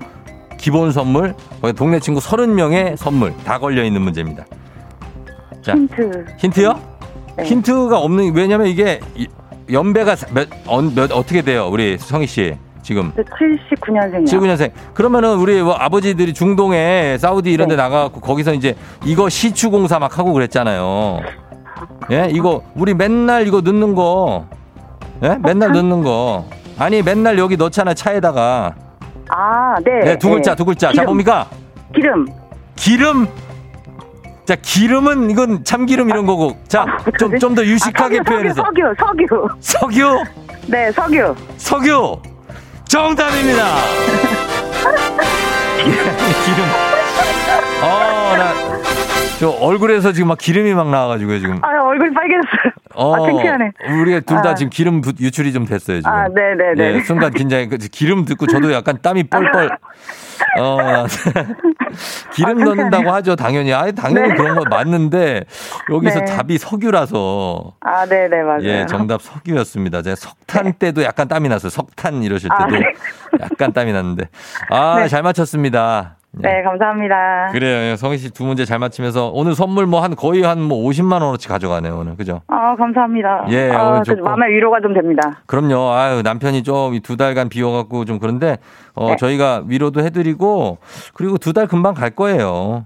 [0.58, 1.34] 기본 선물,
[1.76, 4.46] 동네 친구 30명의 선물 다 걸려 있는 문제입니다.
[5.62, 6.26] 자, 힌트.
[6.38, 6.80] 힌트요?
[7.38, 7.44] 네.
[7.46, 9.28] 힌트가 없는 왜냐면 이게 이-
[9.72, 11.68] 연배가 몇, 어, 몇 어떻게 돼요?
[11.72, 14.26] 우리 성희 씨 지금 79년생이요.
[14.26, 14.72] 79년생.
[14.94, 17.82] 그러면은 우리 뭐 아버지들이 중동에 사우디 이런 데 네.
[17.84, 21.20] 나가갖고 거기서 이제 이거 시추공사 막 하고 그랬잖아요.
[22.12, 24.46] 예, 이거 우리 맨날 이거 넣는 거,
[25.24, 26.46] 예, 맨날 넣는 거.
[26.78, 28.74] 아니 맨날 여기 넣잖아 차에다가.
[29.30, 30.00] 아, 네.
[30.04, 30.56] 네, 두 글자, 네.
[30.58, 30.88] 두 글자.
[30.88, 31.06] 자 기름.
[31.06, 31.48] 뭡니까?
[31.96, 32.26] 기름.
[32.76, 33.28] 기름.
[34.46, 36.58] 자, 기름은 이건 참기름 이런 거고.
[36.68, 36.86] 자,
[37.20, 38.64] 좀 좀 더 유식하게 아, 석유, 표현해서.
[38.64, 40.02] 석유, 석유, 석유.
[40.02, 40.24] 석유,
[40.68, 41.36] 네, 석유.
[41.58, 42.18] 석유.
[42.92, 43.64] 정답입니다.
[45.78, 46.60] 기름.
[47.82, 48.54] 어, 나,
[49.40, 51.60] 저 얼굴에서 지금 막 기름이 막 나와가지고요, 지금.
[51.64, 52.81] 아, 얼굴이 빨개졌어요.
[52.94, 53.72] 어, 아, 창피하네.
[54.02, 54.56] 우리가 둘다 아.
[54.56, 56.12] 지금 기름 부- 유출이 좀 됐어요, 지금.
[56.12, 56.96] 아, 네네네.
[56.96, 57.68] 예, 순간 긴장해.
[57.68, 59.70] 그 기름 듣고 저도 약간 땀이 뻘뻘.
[60.60, 61.06] 어,
[62.34, 63.74] 기름 아, 넣는다고 하죠, 당연히.
[63.74, 64.36] 아, 당연히 네.
[64.36, 65.44] 그런 거 맞는데,
[65.90, 66.26] 여기서 네.
[66.26, 67.74] 답이 석유라서.
[67.82, 68.64] 아, 네네, 맞아요.
[68.64, 70.02] 예, 정답 석유였습니다.
[70.02, 70.74] 제가 석탄 네.
[70.78, 71.70] 때도 약간 땀이 났어요.
[71.70, 72.86] 석탄 이러실 아, 때도 네.
[73.42, 74.30] 약간 땀이 났는데.
[74.70, 75.08] 아, 네.
[75.08, 76.18] 잘 맞췄습니다.
[76.38, 76.48] 예.
[76.48, 77.50] 네, 감사합니다.
[77.52, 77.96] 그래요.
[77.98, 81.50] 성희 씨 두 문제 잘 맞히면서 오늘 선물 뭐 한 거의 한 뭐 50만 원어치
[81.50, 82.16] 가져가네요, 오늘.
[82.16, 82.42] 그죠?
[82.48, 83.48] 아, 감사합니다.
[83.50, 84.24] 예, 아, 오늘 그 좋고.
[84.24, 85.42] 마음의 위로가 좀 됩니다.
[85.46, 85.92] 그럼요.
[85.92, 88.58] 아유, 남편이 좀 두 달간 비워 갖고 좀 그런데,
[88.94, 89.16] 어, 네.
[89.18, 90.78] 저희가 위로도 해 드리고,
[91.14, 92.86] 그리고 두 달 금방 갈 거예요.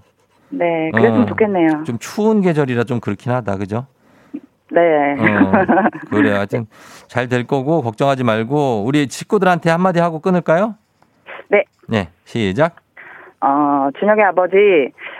[0.49, 1.83] 네, 그랬으면 어, 좋겠네요.
[1.85, 3.57] 좀 추운 계절이라 좀 그렇긴 하다.
[3.57, 3.85] 그죠?
[4.71, 4.81] 네.
[5.19, 5.51] 어,
[6.09, 6.31] 그래.
[6.31, 6.65] 하여튼
[7.07, 10.75] 잘 될 거고, 걱정하지 말고, 우리 식구들한테 한마디 하고 끊을까요?
[11.49, 11.63] 네.
[11.87, 12.77] 네, 시작.
[13.41, 14.55] 어, 준혁의 아버지,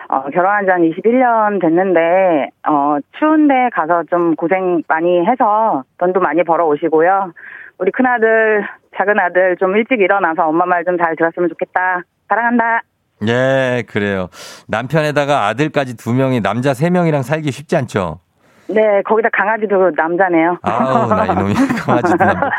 [0.10, 6.44] 어, 결혼한 지 한 21년 됐는데, 어, 추운데 가서 좀 고생 많이 해서 돈도 많이
[6.44, 7.34] 벌어 오시고요.
[7.78, 8.66] 우리 큰아들,
[8.98, 12.02] 작은아들 좀 일찍 일어나서 엄마 말 좀 잘 들었으면 좋겠다.
[12.30, 12.82] 사랑한다.
[13.28, 14.28] 예, 그래요.
[14.68, 18.20] 남편에다가 아들까지 두 명이, 남자 세 명이랑 살기 쉽지 않죠?
[18.68, 20.58] 네, 거기다 강아지도 남자네요.
[20.64, 22.50] 아우, 나 이놈이 강아지 남자.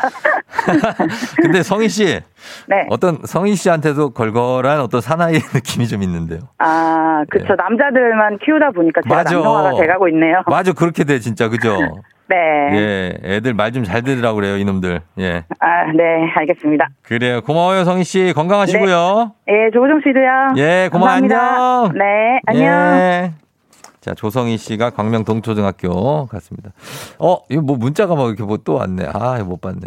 [1.42, 2.20] 근데 성희 씨,
[2.68, 2.86] 네.
[2.90, 6.40] 어떤 성희 씨한테도 걸걸한 어떤 사나이의 느낌이 좀 있는데요.
[6.58, 7.54] 아, 그쵸.
[7.56, 9.34] 남자들만 키우다 보니까 제가 맞아.
[9.34, 10.42] 남성화가 돼가고 있네요.
[10.46, 11.76] 맞아, 그렇게 돼, 진짜, 그죠?
[12.28, 12.36] 네.
[12.72, 15.00] 예, 애들 말 좀 잘 들으라고 그래요, 이놈들.
[15.18, 15.44] 예.
[15.60, 16.88] 아, 네, 알겠습니다.
[17.02, 17.40] 그래요.
[17.42, 18.32] 고마워요, 성희 씨.
[18.34, 19.32] 건강하시고요.
[19.48, 20.54] 예, 조우정 씨도요.
[20.56, 21.84] 예, 고마워, 감사합니다.
[21.84, 21.92] 안녕.
[21.94, 22.64] 네, 안녕.
[22.98, 23.32] 예.
[24.06, 26.70] 자, 조성희 씨가 광명 동초등학교 갔습니다.
[27.18, 29.08] 어, 이거 뭐 문자가 막 이렇게 뭐 또 왔네.
[29.12, 29.80] 아, 못 봤네.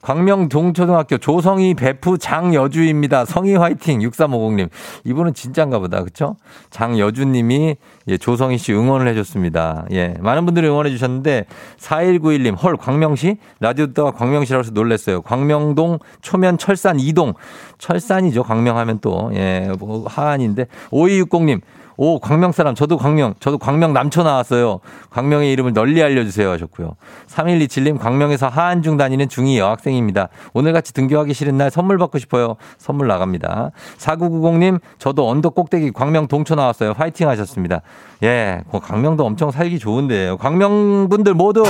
[0.00, 3.24] 광명 동초등학교 조성희 배프 장여주입니다.
[3.24, 4.68] 성희 화이팅 6350님.
[5.04, 6.02] 이분은 진짠가 보다.
[6.04, 6.36] 그쵸?
[6.70, 7.76] 장여주 님이
[8.08, 9.86] 예, 조성희 씨 응원을 해줬습니다.
[9.92, 10.14] 예.
[10.20, 11.46] 많은 분들이 응원해 주셨는데
[11.78, 13.38] 4191님 헐 광명시?
[13.60, 15.22] 라디오 듣다가 광명시라고 해서 놀랐어요.
[15.22, 17.34] 광명동 초면 철산 2동.
[17.78, 18.42] 철산이죠.
[18.44, 19.30] 광명하면 또.
[19.34, 19.70] 예.
[19.80, 21.60] 뭐 하안인데 5260님
[21.96, 22.74] 오, 광명 사람.
[22.74, 23.34] 저도 광명.
[23.40, 24.80] 저도 광명 남초 나왔어요.
[25.10, 26.50] 광명의 이름을 널리 알려주세요.
[26.50, 26.96] 하셨고요.
[27.28, 30.28] 3127님, 광명에서 하안중 다니는 중2 여학생입니다.
[30.54, 32.56] 오늘같이 등교하기 싫은 날 선물 받고 싶어요.
[32.78, 33.70] 선물 나갑니다.
[33.98, 36.94] 4990님, 저도 언덕 꼭대기 광명 동초 나왔어요.
[36.96, 37.82] 화이팅 하셨습니다.
[38.22, 40.36] 예, 그 광명도 엄청 살기 좋은데요.
[40.36, 41.64] 광명 분들 모두.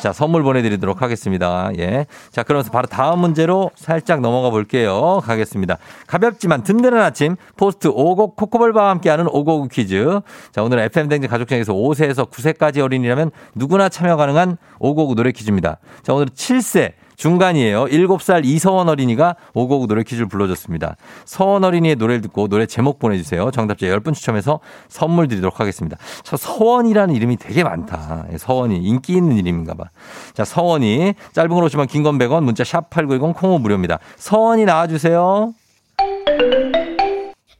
[0.00, 1.70] 자, 선물 보내드리도록 하겠습니다.
[1.78, 2.06] 예.
[2.30, 5.20] 자, 그러면서 바로 다음 문제로 살짝 넘어가 볼게요.
[5.22, 5.76] 가겠습니다.
[6.06, 10.20] 가볍지만 든든한 아침, 포스트 오곡 코코볼바와 함께하는 오곡 퀴즈.
[10.52, 15.78] 자, 오늘 FM대행진 가족 중에서 5세에서 9세까지 어린이라면 누구나 참여 가능한 오곡 노래 퀴즈입니다.
[16.02, 16.92] 자, 오늘 7세.
[17.16, 17.86] 중간이에요.
[17.86, 20.96] 7살 이서원 어린이가 오곡 노래 퀴즈를 불러줬습니다.
[21.24, 23.50] 서원 어린이의 노래를 듣고 노래 제목 보내주세요.
[23.50, 25.96] 정답자 10분 추첨해서 선물 드리도록 하겠습니다.
[26.22, 28.26] 저 서원이라는 이름이 되게 많다.
[28.32, 29.86] 예, 서원이 인기 있는 이름인가 봐.
[30.34, 33.98] 자, 서원이 짧은 걸 오시면 긴건 100원 문자 샵 8910 콩호 무료입니다.
[34.16, 35.54] 서원이 나와주세요.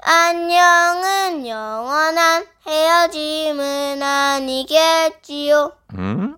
[0.09, 5.73] 안녕은 영원한 헤어짐은 아니겠지요.
[5.95, 6.37] 음?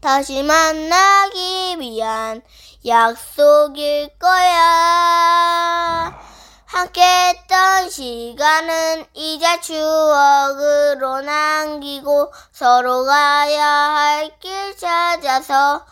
[0.00, 2.40] 다시 만나기 위한
[2.86, 6.18] 약속일 거야.
[6.64, 15.84] 함께 했던 시간은 이제 추억으로 남기고 서로 가야 할 길 찾아서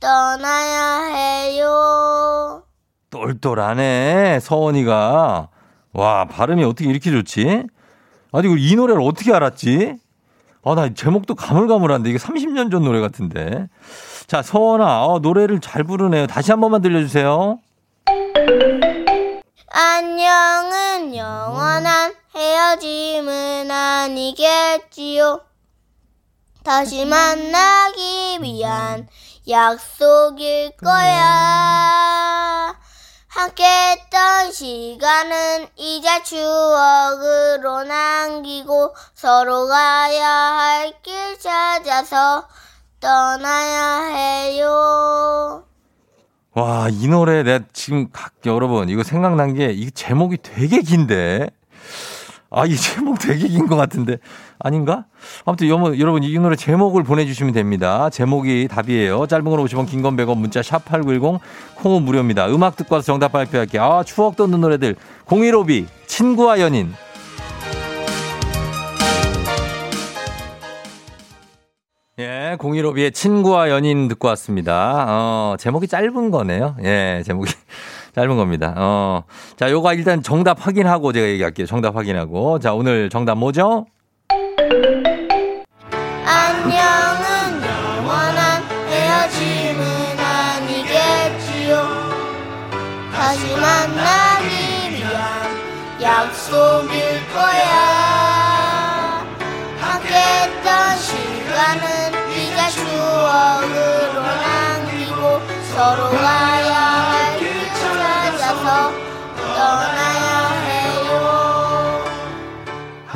[0.00, 2.64] 떠나야 해요.
[3.10, 5.50] 똘똘하네, 서원이가.
[5.94, 7.64] 와, 발음이 어떻게 이렇게 좋지?
[8.32, 9.94] 아니, 이 노래를 어떻게 알았지?
[10.64, 13.68] 아, 나 제목도 가물가물한데, 이게 30년 전 노래 같은데.
[14.26, 16.26] 자, 서원아, 어, 노래를 잘 부르네요.
[16.26, 17.60] 다시 한 번만 들려주세요.
[19.70, 25.40] 안녕은 영원한 헤어짐은 아니겠지요.
[26.64, 29.06] 다시 만나기 위한
[29.48, 32.43] 약속일 거야.
[33.34, 42.46] 함께 했던 시간은 이제 추억으로 남기고 서로 가야 할 길 찾아서
[43.00, 45.64] 떠나야 해요.
[46.52, 51.50] 와, 이 노래 내가 지금 각, 여러분, 이거 생각난 게, 이 제목이 되게 긴데.
[52.50, 54.18] 아, 이 제목 되게 긴 것 같은데.
[54.64, 55.04] 아닌가?
[55.44, 58.08] 아무튼 여러- 여러분, 이 노래 제목을 보내주시면 됩니다.
[58.08, 59.26] 제목이 답이에요.
[59.26, 61.38] 짧은 건 50원, 긴 건 100원, 문자 샵 8910,
[61.76, 62.48] 콩은 무료입니다.
[62.48, 63.82] 음악 듣고 와서 정답 발표할게요.
[63.82, 64.96] 아, 추억 돋는 노래들.
[65.26, 66.92] 015B, 친구와 연인.
[72.20, 75.04] 예, 015B의 친구와 연인 듣고 왔습니다.
[75.08, 76.76] 어, 제목이 짧은 거네요.
[76.84, 77.52] 예, 제목이
[78.14, 78.72] 짧은 겁니다.
[78.76, 79.24] 어,
[79.56, 81.66] 자, 요거 일단 정답 확인하고 제가 얘기할게요.
[81.66, 82.60] 정답 확인하고.
[82.60, 83.86] 자, 오늘 정답 뭐죠?
[96.34, 99.24] 약속일 거야.
[99.78, 105.40] 함께했던 시간은 이제 추억으로 남기고
[105.72, 106.73] 서로 가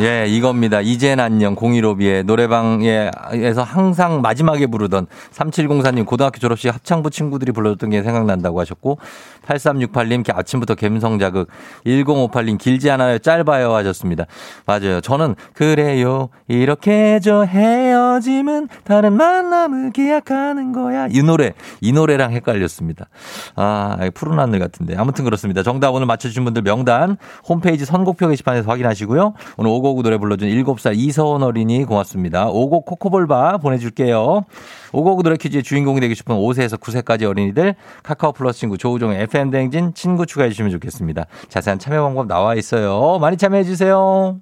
[0.01, 0.81] 예, 이겁니다.
[0.81, 8.61] 이젠 안녕 015B의 노래방에서 항상 마지막에 부르던 3704님 고등학교 졸업식 합창부 친구들이 불러줬던 게 생각난다고
[8.61, 8.99] 하셨고
[9.45, 11.49] 8368님 아침부터 감성 자극
[11.85, 14.27] 1058님 길지 않아요 짧아요 하셨습니다.
[14.67, 15.01] 맞아요.
[15.01, 23.09] 저는 그래요 이렇게 저 헤어짐은 다른 만남을 기약하는 거야 이 노래 이 노래랑 헷갈렸습니다.
[23.57, 25.65] 아 푸른 하늘 같은데 아무튼 그렇습니다.
[25.65, 27.17] 정답 오늘 맞춰주신 분들 명단
[27.49, 29.35] 홈페이지 선곡표 게시판에서 확인하시고요.
[29.57, 32.49] 오늘 오곡 노래 불러준 7살 이서원 어린이 고맙습니다.
[32.49, 34.45] 오곡 코코볼바 보내줄게요.
[34.93, 39.95] 오곡 노래 퀴즈의 주인공이 되고 싶은 5세에서 9세까지 어린이들 카카오 플러스 친구 조우종의 FM 대행진
[39.95, 41.27] 친구 추가해 주시면 좋겠습니다.
[41.49, 43.19] 자세한 참여 방법 나와 있어요.
[43.21, 44.41] 많이 참여해 주세요.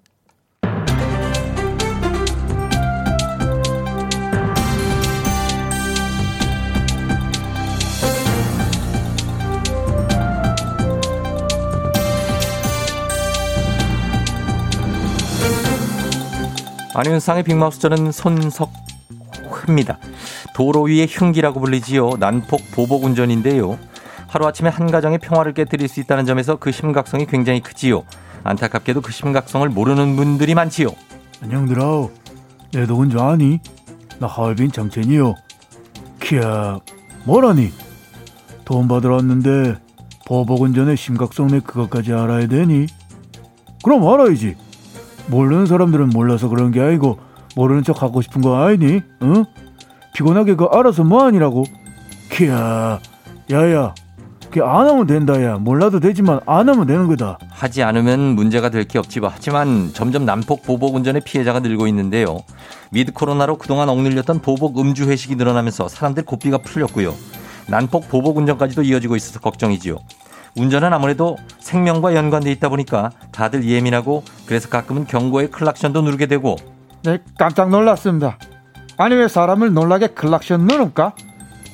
[16.97, 19.99] 안윤상의 빅마우스 저는 손석회입니다.
[20.55, 22.13] 도로 위의 흉기라고 불리지요.
[22.19, 23.79] 난폭 보복 운전인데요.
[24.29, 28.05] 하루아침에 한 가정의 평화를 깨뜨릴 수 있다는 점에서 그 심각성이 굉장히 크지요.
[28.45, 30.89] 안타깝게도 그 심각성을 모르는 분들이 많지요.
[31.43, 32.09] 안녕들아.
[32.73, 33.61] 내 누군지 아니?
[34.19, 35.35] 나 하얼빈 정첸이요.
[36.19, 36.81] 키야,
[37.25, 37.73] 뭐라니?
[38.65, 39.77] 돈 받으러 왔는데
[40.25, 42.87] 보복 운전의 심각성에 그것까지 알아야 되니?
[43.85, 44.57] 그럼 알아야지.
[45.29, 47.19] 모르는 사람들은 몰라서 그런 게 아니고
[47.57, 49.03] 모르는 척 하고 싶은 거 아니니?
[49.23, 49.45] 응?
[50.15, 51.65] 피곤하게 그 알아서 뭐하니라고?
[52.31, 53.01] 키야,
[53.51, 53.95] 야야,
[54.51, 55.57] 그안 하면 된다 야.
[55.59, 57.39] 몰라도 되지만 안 하면 되는 거다.
[57.51, 59.31] 하지 않으면 문제가 될 게 없지 뭐.
[59.33, 62.39] 하지만 점점 난폭 보복 운전의 피해자가 늘고 있는데요.
[62.91, 67.15] 미드 코로나로 그동안 억눌렸던 보복 음주 회식이 늘어나면서 사람들 고삐가 풀렸고요.
[67.69, 69.99] 난폭 보복 운전까지도 이어지고 있어서 걱정이지요.
[70.57, 76.57] 운전은 아무래도 생명과 연관돼 있다 보니까 다들 예민하고 그래서 가끔은 경고의 클락션도 누르게 되고
[77.05, 78.39] 네, 깜짝 놀랐습니다.
[78.97, 81.15] 아니 왜 사람을 놀라게 클락션 누릅까?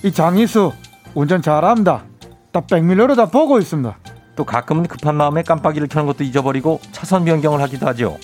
[0.03, 0.73] 이 장희수
[1.14, 2.05] 운전 잘합니다.
[2.51, 3.97] 딱 백밀러로 다 보고 있습니다.
[4.35, 8.18] 또 가끔은 급한 마음에 깜빡이를 켜는 것도 잊어버리고 차선 변경을 하기도 하죠.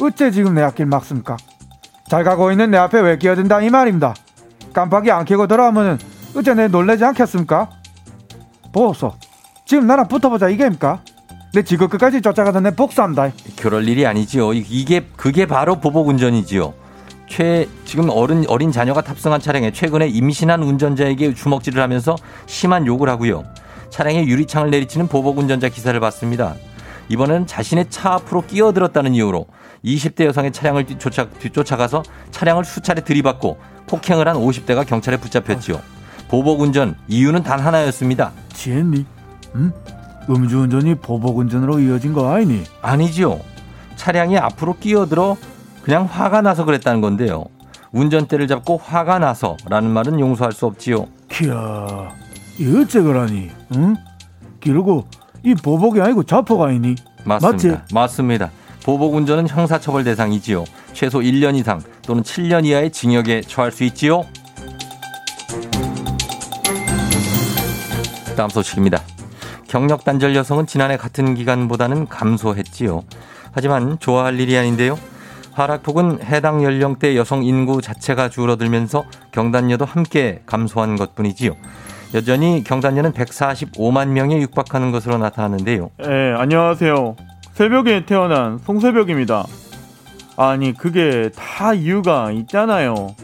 [0.00, 1.36] 어째 지금 내 앞길 막습니까?
[2.08, 4.14] 잘 가고 있는 내 앞에 왜 끼어든다 이 말입니다.
[4.72, 5.98] 깜빡이 안 켜고 돌아오면은
[6.36, 7.70] 어째 내 놀라지 않겠습니까?
[8.72, 9.14] 보소.
[9.64, 11.00] 지금 나랑 붙어보자 이게입니까?
[11.54, 13.30] 내 지구 끝까지 쫓아가서 내 복수한다.
[13.60, 14.52] 그럴 일이 아니지요.
[14.52, 16.74] 이게 그게 바로 보복 운전이지요.
[17.28, 23.44] 최 지금 어른 어린 자녀가 탑승한 차량에 최근에 임신한 운전자에게 주먹질을 하면서 심한 욕을 하고요.
[23.88, 26.56] 차량에 유리창을 내리치는 보복 운전자 기사를 봤습니다.
[27.08, 29.46] 이번에는 자신의 차 앞으로 끼어들었다는 이유로
[29.84, 35.80] 20대 여성의 차량을 뒤쫓아, 뒤쫓아가서 차량을 수차례 들이받고 폭행을 한 50대가 경찰에 붙잡혔지요.
[36.28, 38.32] 보복 운전 이유는 단 하나였습니다.
[38.52, 39.13] 지했니?
[39.54, 39.72] 응?
[40.28, 42.64] 음주운전이 보복운전으로 이어진 거 아니니?
[42.82, 43.40] 아니지요.
[43.96, 45.36] 차량이 앞으로 끼어들어
[45.82, 47.44] 그냥 화가 나서 그랬다는 건데요.
[47.92, 51.06] 운전대를 잡고 화가 나서라는 말은 용서할 수 없지요.
[51.28, 52.10] 키야,
[52.58, 53.50] 이 어째 그러니?
[53.76, 53.96] 응?
[54.60, 55.06] 그리고
[55.44, 56.94] 이 보복이 아니고 자포가 아니니?
[57.24, 57.68] 맞습니다.
[57.78, 57.94] 맞지?
[57.94, 58.50] 맞습니다.
[58.84, 60.64] 보복 운전은 형사처벌 대상이지요.
[60.92, 64.24] 최소 1년 이상 또는 7년 이하의 징역에 처할 수 있지요.
[68.36, 69.00] 다음 소식입니다.
[69.74, 73.02] 경력 단절 여성은 지난해 같은 기간보다는 감소했지요.
[73.50, 74.96] 하지만 좋아할 일이 아닌데요.
[75.52, 81.56] 하락폭은 해당 연령대 여성 인구 자체가 줄어들면서 경단녀도 함께 감소한 것뿐이지요.
[82.14, 85.90] 여전히 경단녀는 145만 명에 육박하는 것으로 나타나는데요.
[86.04, 87.16] 예, 안녕하세요.
[87.54, 89.44] 새벽에 태어난 송새벽입니다.
[90.36, 93.16] 아니, 그게 다 이유가 있잖아요.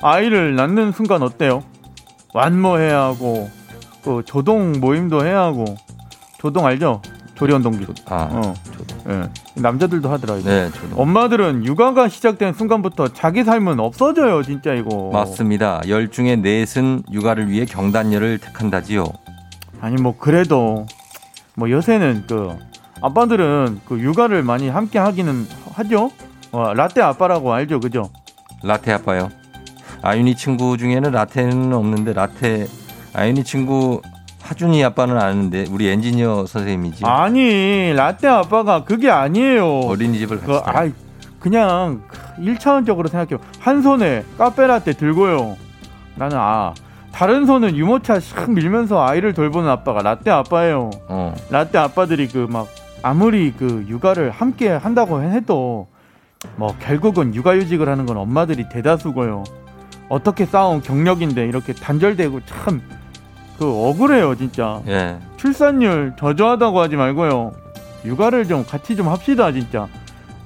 [0.00, 1.64] 아이를 낳는 순간 어때요?
[2.34, 3.50] 완모해야 하고,
[4.04, 5.64] 그 조동 모임도 해야 하고,
[6.38, 7.02] 조동 알죠?
[7.34, 7.86] 조리원 동기.
[8.06, 8.54] 아, 어,
[9.08, 9.28] 예.
[9.54, 10.44] 남자들도 하더라고요.
[10.44, 11.00] 네, 저도.
[11.00, 15.10] 엄마들은 육아가 시작된 순간부터 자기 삶은 없어져요, 진짜 이거.
[15.12, 15.80] 맞습니다.
[15.88, 19.04] 열 중에 넷은 육아를 위해 경단녀를 택한다지요.
[19.80, 20.86] 아니 뭐 그래도
[21.54, 22.56] 뭐 요새는 그
[23.00, 26.10] 아빠들은 그 육아를 많이 함께 하기는 하죠.
[26.50, 28.10] 어, 라떼 아빠라고 알죠, 그죠?
[28.64, 29.28] 라테 아빠요.
[30.02, 32.66] 아윤이 친구 중에는 라테는 없는데 라테
[33.14, 34.00] 아윤이 친구
[34.48, 37.04] 하준이 아빠는 아는데 우리 엔지니어 선생님이지.
[37.04, 39.80] 아니 라떼 아빠가 그게 아니에요.
[39.80, 40.64] 어린이집을 그 같이.
[40.64, 40.78] 다녀.
[40.78, 40.92] 아이
[41.38, 42.02] 그냥
[42.38, 43.38] 1차원적으로 생각해요.
[43.60, 45.56] 한 손에 카페라떼 들고요.
[46.16, 46.72] 나는 아
[47.12, 50.90] 다른 손은 유모차 샥 밀면서 아이를 돌보는 아빠가 라떼 아빠예요.
[51.08, 51.34] 어.
[51.50, 52.68] 라떼 아빠들이 그 막
[53.02, 55.88] 아무리 그 육아를 함께 한다고 해도
[56.56, 59.44] 뭐 결국은 육아휴직을 하는 건 엄마들이 대다수고요.
[60.08, 62.80] 어떻게 쌓아온 경력인데 이렇게 단절되고 참
[63.58, 64.80] 그 억울해요 진짜.
[64.86, 65.18] 예.
[65.36, 67.52] 출산율 저조하다고 하지 말고요.
[68.04, 69.88] 육아를 좀 같이 좀 합시다 진짜.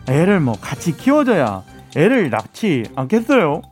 [0.09, 1.63] 애를 뭐 같이 키워줘야
[1.95, 3.63] 애를 낳지 않겠어요?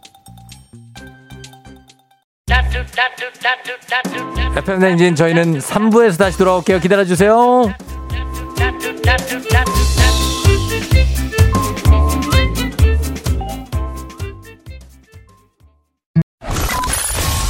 [4.57, 6.81] FM 댕진 저희는 3부에서 다시 돌아올게요.
[6.81, 7.73] 기다려주세요.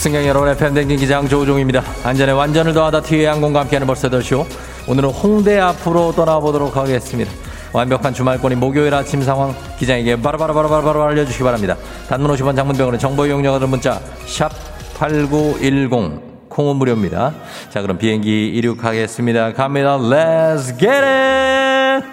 [0.00, 1.84] 승객 여러분의 팬댕진 기장 조우종입니다.
[2.04, 4.46] 안전에 완전을 더하다 티웨이 항공과 함께하는 벌써 더쇼.
[4.88, 7.30] 오늘은 홍대 앞으로 떠나보도록 하겠습니다.
[7.74, 11.76] 완벽한 주말권이 목요일 아침 상황 기장에게 바로바로바로바로 알려주시기 바랍니다.
[12.08, 14.50] 단문 50원 장문병원의 정보 이용료가 든 문자 샵
[14.94, 17.34] 8910 콩은 무료입니다.
[17.68, 19.52] 자 그럼 비행기 이륙하겠습니다.
[19.52, 19.98] 갑니다.
[19.98, 22.06] Let's get it!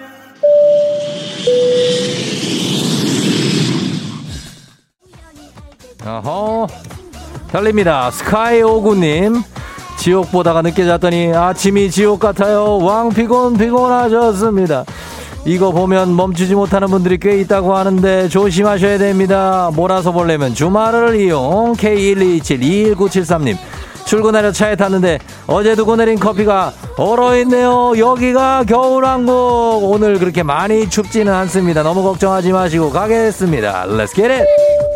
[6.04, 6.66] 어허
[7.52, 8.10] 달립니다.
[8.10, 9.42] 스카이 오구님
[9.98, 12.78] 지옥 보다가 늦게 잤더니 아침이 지옥 같아요.
[12.78, 14.84] 왕 피곤 피곤하셨습니다.
[15.44, 19.70] 이거 보면 멈추지 못하는 분들이 꽤 있다고 하는데 조심하셔야 됩니다.
[19.74, 23.56] 몰아서 보려면 주말을 이용 K1227-21973님
[24.04, 27.94] 출근하려 차에 탔는데 어제 두고 내린 커피가 얼어있네요.
[27.98, 31.82] 여기가 겨울왕국 오늘 그렇게 많이 춥지는 않습니다.
[31.82, 33.86] 너무 걱정하지 마시고 가겠습니다.
[33.86, 34.87] Let's get it!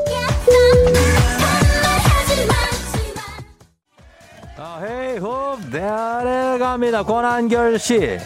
[5.70, 7.02] 내 아래 갑니다.
[7.02, 8.18] 권한결 씨.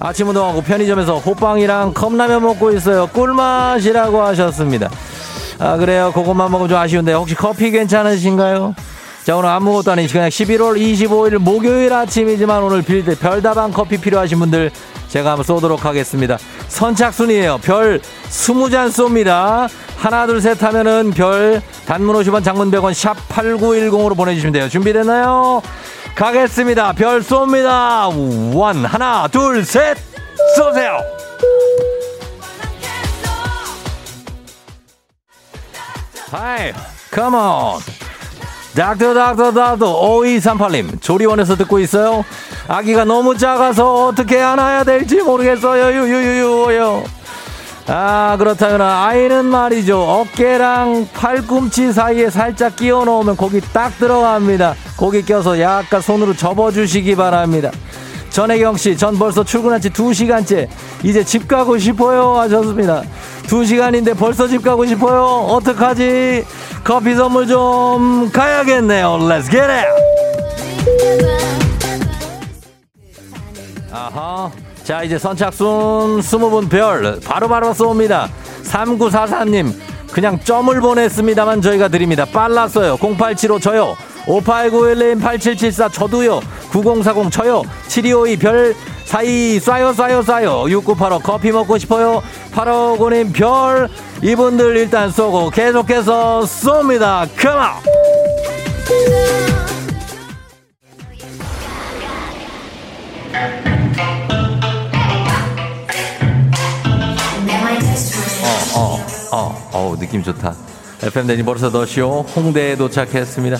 [0.00, 3.06] 아침 운동하고 편의점에서 호빵이랑 컵라면 먹고 있어요.
[3.08, 4.90] 꿀맛이라고 하셨습니다.
[5.58, 6.10] 아, 그래요.
[6.12, 8.74] 그것만 먹으면 좀 아쉬운데 혹시 커피 괜찮으신가요?
[9.24, 14.72] 자, 오늘 아무것도 아닌 그냥 11월 25일 목요일 아침이지만 오늘 빌드 별다방 커피 필요하신 분들
[15.08, 16.38] 제가 한번 쏘도록 하겠습니다.
[16.68, 17.58] 선착순이에요.
[17.62, 19.68] 별 20잔 쏩니다.
[19.96, 24.68] 하나, 둘, 셋 하면은 별 단문 50원 장문 100원 샵 8910으로 보내주시면 돼요.
[24.68, 25.62] 준비됐나요?
[26.14, 26.92] 가겠습니다.
[26.92, 28.54] 별 쏩니다.
[28.54, 29.96] 원, 하나, 둘, 셋,
[30.56, 30.98] 쏘세요.
[36.30, 36.72] hi,
[37.10, 37.80] come on.
[38.74, 42.24] 닥터 닥터 닥터 5238님 조리원에서 듣고 있어요
[42.68, 47.04] 아기가 너무 작아서 어떻게 안아야 될지 모르겠어요 유유유유요
[47.88, 55.58] 아 그렇다면 아이는 말이죠 어깨랑 팔꿈치 사이에 살짝 끼워 넣으면 거기 딱 들어갑니다 거기 껴서
[55.60, 57.70] 약간 손으로 접어주시기 바랍니다
[58.32, 60.66] 전혜경 씨, 전 벌써 출근한 지 2시간째.
[61.02, 62.38] 이제 집 가고 싶어요.
[62.38, 63.02] 하셨습니다.
[63.42, 65.22] 2시간인데 벌써 집 가고 싶어요.
[65.22, 66.44] 어떡하지?
[66.82, 69.18] 커피 선물 좀 가야겠네요.
[69.20, 69.68] Let's get!
[73.92, 74.50] 아하.
[74.92, 78.28] 자, 이제 선착순 20분 별 바로바로 쏩니다.
[78.62, 79.72] 3944님,
[80.12, 82.26] 그냥 점을 보냈습니다만 저희가 드립니다.
[82.26, 82.98] 빨랐어요.
[83.00, 83.96] 0875 저요.
[84.26, 86.40] 5891님 8774 저도요
[86.70, 88.74] 9040 저요 7252 별
[89.06, 92.22] 사이 쏴요 쏴요 쏴요 6985 커피 먹고 싶어요
[92.52, 93.88] 859님 별
[94.22, 97.26] 이분들 일단 쏘고 계속해서 쏩니다
[103.32, 103.71] 컴온
[108.82, 108.98] 어,
[109.30, 110.56] 어, 어, 어, 느낌 좋다.
[111.02, 113.56] FM 데니 벌써 더쇼 홍대에 도착했습니다.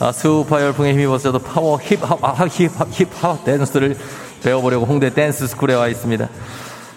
[0.00, 3.96] 아, 수우파 열풍에 힘입어서도 파워 힙합, 아, 힙합, 힙합 댄스를
[4.42, 6.28] 배워보려고 홍대 댄스 스쿨에 와 있습니다.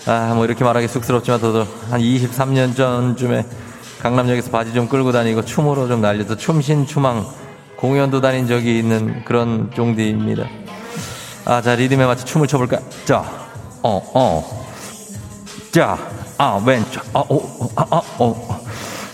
[0.07, 3.45] 아, 뭐 이렇게 말하기 쑥스럽지만 저도 한 23년 전쯤에
[4.01, 7.28] 강남역에서 바지 좀 끌고 다니고 춤으로 좀 날려서 춤신추망
[7.76, 10.47] 공연도 다닌 적이 있는 그런 종디입니다.
[11.45, 12.80] 아, 자, 리듬에 맞춰 춤을 춰볼까?
[13.05, 13.24] 자,
[13.84, 14.68] 어, 어.
[15.72, 15.97] 자,
[16.44, 18.66] 아, 왼쪽, 아, 오, 아, 아, 어.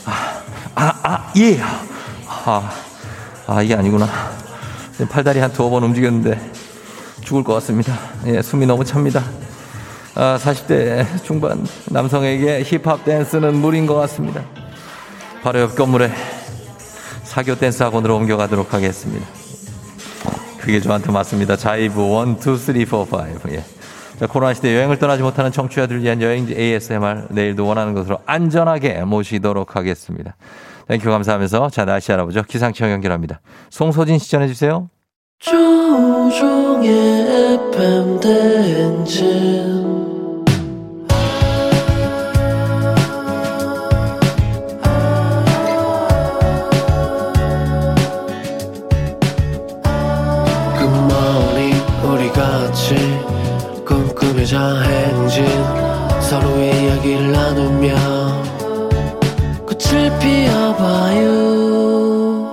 [0.05, 0.41] 아,
[0.75, 1.59] 아, 아, 예.
[2.25, 2.71] 아,
[3.45, 4.07] 아, 이게 아니구나.
[5.09, 6.39] 팔다리 한 두어 번 움직였는데
[7.25, 7.99] 죽을 것 같습니다.
[8.27, 9.25] 예, 숨이 너무 찹니다.
[10.15, 14.41] 아, 40대 중반 남성에게 힙합 댄스는 무리인 것 같습니다.
[15.43, 16.09] 바로 옆 건물에
[17.23, 19.27] 사교 댄스 학원으로 옮겨가도록 하겠습니다.
[20.59, 21.57] 그게 저한테 맞습니다.
[21.57, 23.07] 자이브 1, 2, 3, 4, 5.
[23.51, 23.76] 예.
[24.19, 29.75] 자, 코로나 시대 여행을 떠나지 못하는 청취자들을 위한 여행지 ASMR 내일도 원하는 곳으로 안전하게 모시도록
[29.75, 30.35] 하겠습니다.
[30.87, 32.41] thank you 감사하면서 자 날씨 알아보죠.
[32.43, 33.41] 기상청 연결합니다.
[33.69, 34.89] 송소진 씨 전해 주세요.
[35.39, 36.89] 조우종의
[37.73, 39.76] FM 대행진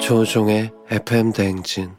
[0.05, 1.91] 조종의 FM 대행진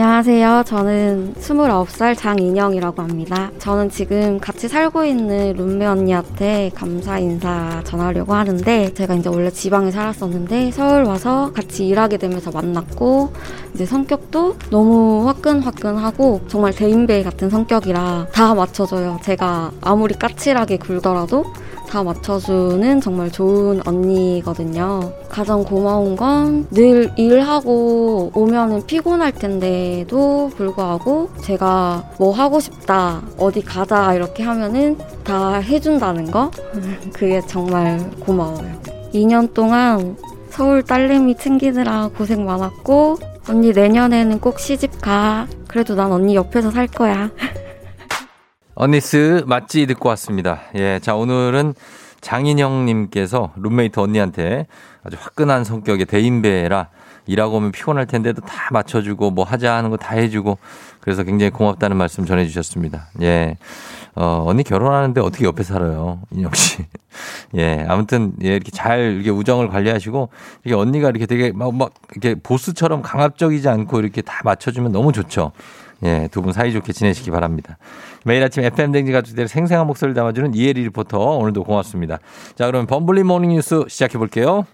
[0.00, 0.62] 안녕하세요.
[0.64, 3.50] 저는 29살 장인영이라고 합니다.
[3.58, 9.90] 저는 지금 같이 살고 있는 룸메 언니한테 감사 인사 전하려고 하는데 제가 이제 원래 지방에
[9.90, 13.32] 살았었는데 서울 와서 같이 일하게 되면서 만났고
[13.74, 19.18] 이제 성격도 너무 화끈화끈하고 정말 대인배 같은 성격이라 다 맞춰줘요.
[19.24, 21.44] 제가 아무리 까칠하게 굴더라도
[21.88, 25.12] 다 맞춰주는 정말 좋은 언니거든요.
[25.28, 34.14] 가장 고마운 건 늘 일하고 오면은 피곤할 텐데도 불구하고 제가 뭐 하고 싶다, 어디 가자
[34.14, 36.50] 이렇게 하면은 다 해준다는 거?
[37.12, 38.80] 그게 정말 고마워요.
[39.14, 40.16] 2년 동안
[40.50, 43.16] 서울 딸내미 챙기느라 고생 많았고,
[43.48, 45.46] 언니 내년에는 꼭 시집 가.
[45.66, 47.30] 그래도 난 언니 옆에서 살 거야.
[48.80, 50.60] 언니스 맛지 듣고 왔습니다.
[50.76, 51.74] 예, 자, 오늘은
[52.20, 54.68] 장인영님께서 룸메이트 언니한테
[55.02, 56.86] 아주 화끈한 성격의 대인배라
[57.26, 60.58] 일하고 오면 피곤할 텐데도 다 맞춰주고 뭐 하자 하는 거 다 해주고
[61.00, 63.08] 그래서 굉장히 고맙다는 말씀 전해주셨습니다.
[63.22, 63.56] 예.
[64.14, 66.20] 어, 언니 결혼하는데 어떻게 옆에 살아요?
[66.30, 66.86] 인영 씨.
[67.58, 67.84] 예.
[67.88, 70.28] 아무튼, 예, 이렇게 잘 이렇게 우정을 관리하시고
[70.64, 75.50] 이게 언니가 이렇게 되게 막, 막 이렇게 보스처럼 강압적이지 않고 이렇게 다 맞춰주면 너무 좋죠.
[76.04, 77.76] 예, 두 분 사이좋게 지내시기 바랍니다.
[78.24, 82.18] 매일 아침 FM대행진 가족들의 생생한 목소리를 담아주는 이혜리 리포터 오늘도 고맙습니다.
[82.54, 84.64] 자, 그러면 범블리 morning 뉴스 시작해 볼게요.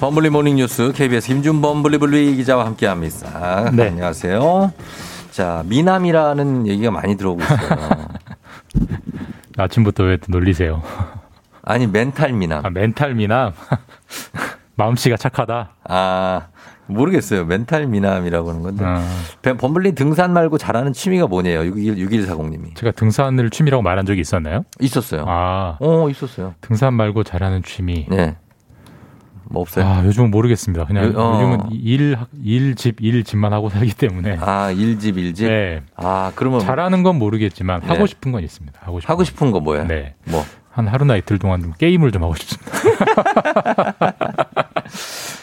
[0.00, 3.70] 범블리 morning 뉴스 KBS 김준범 블리블리 기자와 함께합니다.
[3.74, 3.88] 네.
[3.88, 4.72] 안녕하세요.
[5.32, 7.58] 자, 미남이라는 얘기가 많이 들어오고 있어요.
[9.56, 10.82] 아침부터 왜 또 놀리세요?
[11.62, 12.64] 아니 멘탈 미남.
[12.64, 13.52] 아, 멘탈 미남.
[14.76, 15.74] 마음씨가 착하다.
[15.84, 16.46] 아
[16.86, 17.44] 모르겠어요.
[17.44, 18.84] 멘탈 미남이라고 하는 건데.
[18.86, 19.02] 아.
[19.58, 21.64] 범블리 등산 말고 잘하는 취미가 뭐냐요?
[21.66, 22.74] 61, 6140님이.
[22.76, 24.64] 제가 등산을 취미라고 말한 적이 있었나요?
[24.80, 25.24] 있었어요.
[25.26, 26.54] 아, 어, 있었어요.
[26.62, 28.06] 등산 말고 잘하는 취미.
[28.08, 28.36] 네.
[29.50, 29.84] 뭐 없어요?
[29.86, 30.84] 아, 요즘은 모르겠습니다.
[30.84, 31.34] 그냥 요- 어.
[31.34, 34.36] 요즘은 일, 일, 집, 일, 집만 하고 살기 때문에.
[34.40, 35.48] 아, 일집, 일집?
[35.48, 35.82] 네.
[35.96, 36.60] 아, 그러면.
[36.60, 38.06] 잘하는 건 모르겠지만 하고 네.
[38.06, 38.78] 싶은 건 있습니다.
[38.82, 39.86] 하고 싶은 하고 싶은 거 뭐예요?
[39.86, 40.14] 네.
[40.24, 40.44] 뭐.
[40.70, 42.70] 한 하루나 이틀 동안 좀 게임을 좀 하고 싶습니다.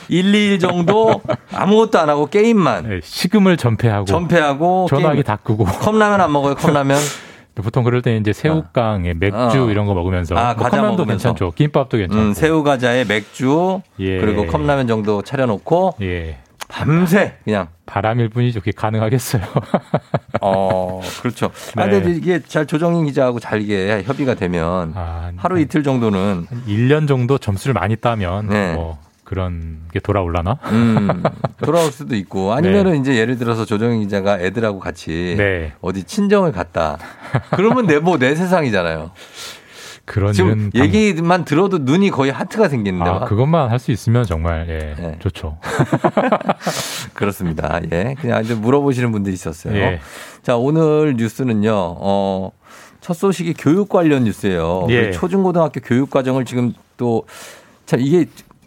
[0.08, 2.88] 1, 2일 정도 아무것도 안 하고 게임만.
[2.90, 4.06] 네, 식음을 전폐하고.
[4.06, 4.88] 전폐하고.
[4.90, 5.24] 전화기 게임.
[5.24, 5.66] 다 끄고.
[5.66, 6.98] 컵라면 안 먹어요, 컵라면?
[7.64, 9.70] 보통 그럴 때 이제 새우깡에 맥주 어.
[9.70, 11.30] 이런 거 먹으면서 아, 뭐 과자 컵라면도 먹으면서.
[11.30, 11.52] 괜찮죠.
[11.56, 12.24] 김밥도 괜찮고.
[12.24, 14.20] 음, 새우 과자에 맥주 예.
[14.20, 16.38] 그리고 컵라면 정도 차려놓고 예.
[16.68, 18.60] 밤새 그냥 바람일 뿐이죠.
[18.60, 19.44] 그게 가능하겠어요.
[20.42, 21.52] 어 그렇죠.
[21.76, 21.92] 아, 네.
[22.02, 27.38] 근데 이게 잘 조정인 기자하고 잘 이게 협의가 되면 아, 하루 이틀 정도는 1년 정도
[27.38, 28.74] 점수를 많이 따면 네.
[28.74, 30.60] 뭐 그런 게 돌아올라나?
[30.72, 31.24] 음,
[31.62, 35.74] 돌아올 수도 있고 아니면은 이제 예를 들어서 조정인 기자가 애들하고 같이 네.
[35.82, 36.98] 어디 친정을 갔다.
[37.56, 39.12] 그러면 내 뭐내 세상이잖아요.
[40.06, 43.28] 그런 지금 일은 얘기만 들어도 눈이 거의 하트가 생기는데 아, 막.
[43.28, 45.16] 그것만 할 수 있으면 정말 예, 네.
[45.20, 45.58] 좋죠.
[47.14, 47.80] 그렇습니다.
[47.92, 48.16] 예.
[48.22, 49.76] 그냥 이제 물어보시는 분들이 있었어요.
[49.76, 50.00] 예.
[50.44, 52.52] 자, 오늘 뉴스는요, 어,
[53.02, 54.86] 첫 소식이 교육 관련 뉴스예요.
[54.90, 55.12] 예.
[55.12, 57.26] 초중고등학교 교육 과정을 지금 또,
[57.86, 58.26] 참 이게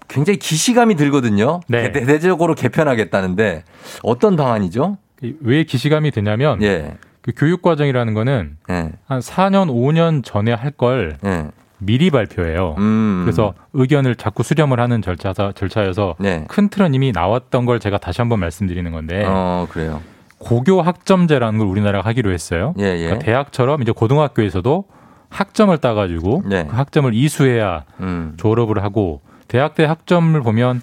[0.08, 1.60] 굉장히 기시감이 들거든요.
[1.68, 1.92] 네.
[1.92, 3.64] 대- 대대적으로 개편하겠다는데
[4.02, 4.96] 어떤 방안이죠?
[5.40, 6.96] 왜 기시감이 되냐면 예.
[7.20, 8.92] 그 교육 과정이라는 거는 예.
[9.06, 11.46] 한 4년, 5년 전에 할걸 예.
[11.80, 12.74] 미리 발표해요.
[12.78, 13.20] 음.
[13.24, 16.44] 그래서 의견을 자꾸 수렴을 하는 절차, 절차여서 네.
[16.48, 20.00] 큰 틀은 이미 나왔던 걸 제가 다시 한번 말씀드리는 건데 어, 그래요.
[20.38, 22.72] 고교 학점제라는 걸 우리나라가 하기로 했어요.
[22.78, 22.98] 예, 예.
[23.04, 24.84] 그러니까 대학처럼 이제 고등학교에서도
[25.30, 26.66] 학점을 따가지고 네.
[26.68, 28.34] 그 학점을 이수해야 음.
[28.38, 30.82] 졸업을 하고 대학 때 학점을 보면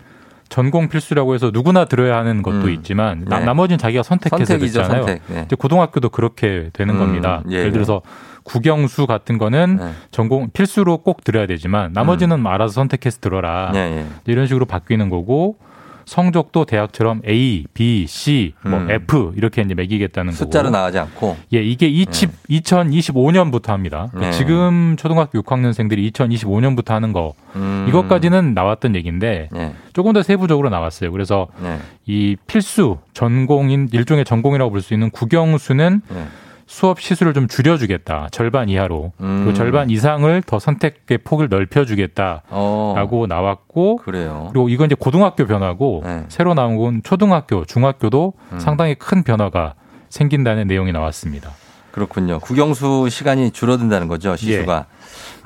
[0.50, 2.70] 전공 필수라고 해서 누구나 들어야 하는 것도 음.
[2.70, 3.46] 있지만 나, 네.
[3.46, 5.04] 나머지는 자기가 선택해서 선택이죠, 듣잖아요.
[5.04, 5.22] 선택.
[5.28, 5.44] 네.
[5.46, 7.42] 이제 고등학교도 그렇게 되는 음, 겁니다.
[7.50, 7.72] 예, 예.
[7.72, 8.02] 들어서
[8.44, 9.92] 국영수 같은 거는 네.
[10.12, 13.72] 전공 필수로 꼭 들어야 되지만 나머지는 알아서 선택해서 들어라.
[13.74, 14.06] 예, 예.
[14.28, 15.58] 이런 식으로 바뀌는 거고
[16.06, 18.92] 성적도 대학처럼 A, B, C, 뭐 음.
[18.92, 20.78] F 이렇게 이제 매기겠다는 숫자로 거고.
[20.78, 21.36] 나가지 않고.
[21.54, 24.10] 예, 이게 20, 2025년부터 합니다.
[24.14, 24.32] 네.
[24.32, 27.86] 지금 초등학교 6학년생들이 2025년부터 하는 거 음.
[27.90, 29.74] 이것까지는 나왔던 얘기인데 예.
[29.94, 31.12] 조금 더 세부적으로 나왔어요.
[31.12, 31.80] 그래서 예.
[32.06, 36.26] 이 필수 전공인 일종의 전공이라고 볼 수 있는 국영수는 예.
[36.68, 38.30] 수업 시수를 좀 줄여주겠다.
[38.32, 39.14] 절반 이하로.
[39.20, 39.42] 음.
[39.44, 43.26] 그리고 절반 이상을 더 선택의 폭을 넓혀주겠다라고 어.
[43.28, 44.50] 나왔고 그래요.
[44.52, 46.24] 그리고 이건 이제 고등학교 변화고 네.
[46.30, 48.60] 새로 나온 건 초등학교, 중학교도 음.
[48.60, 49.76] 상당히 큰 변화가
[50.10, 51.52] 생긴다는 내용이 나왔습니다.
[51.92, 52.40] 그렇군요.
[52.40, 54.86] 국영수 시간이 줄어든다는 거죠, 시수가.
[54.90, 54.95] 예.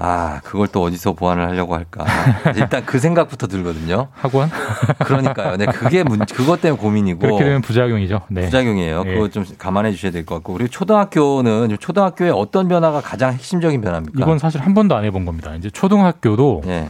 [0.02, 2.06] 아, 그걸 또 어디서 보완을 하려고 할까.
[2.56, 4.08] 일단 그 생각부터 들거든요.
[4.14, 4.50] 학원?
[5.04, 5.58] 그러니까요.
[5.58, 7.20] 네, 그게 문, 그것 때문에 고민이고.
[7.20, 8.22] 그렇게 되면 부작용이죠.
[8.30, 8.46] 네.
[8.46, 9.04] 부작용이에요.
[9.06, 9.14] 예.
[9.14, 10.54] 그거 좀 감안해 주셔야 될 것 같고.
[10.54, 14.18] 그리고 초등학교는 초등학교의 어떤 변화가 가장 핵심적인 변화입니까?
[14.22, 15.54] 이건 사실 한 번도 안 해본 겁니다.
[15.56, 16.88] 이제 초등학교도 예.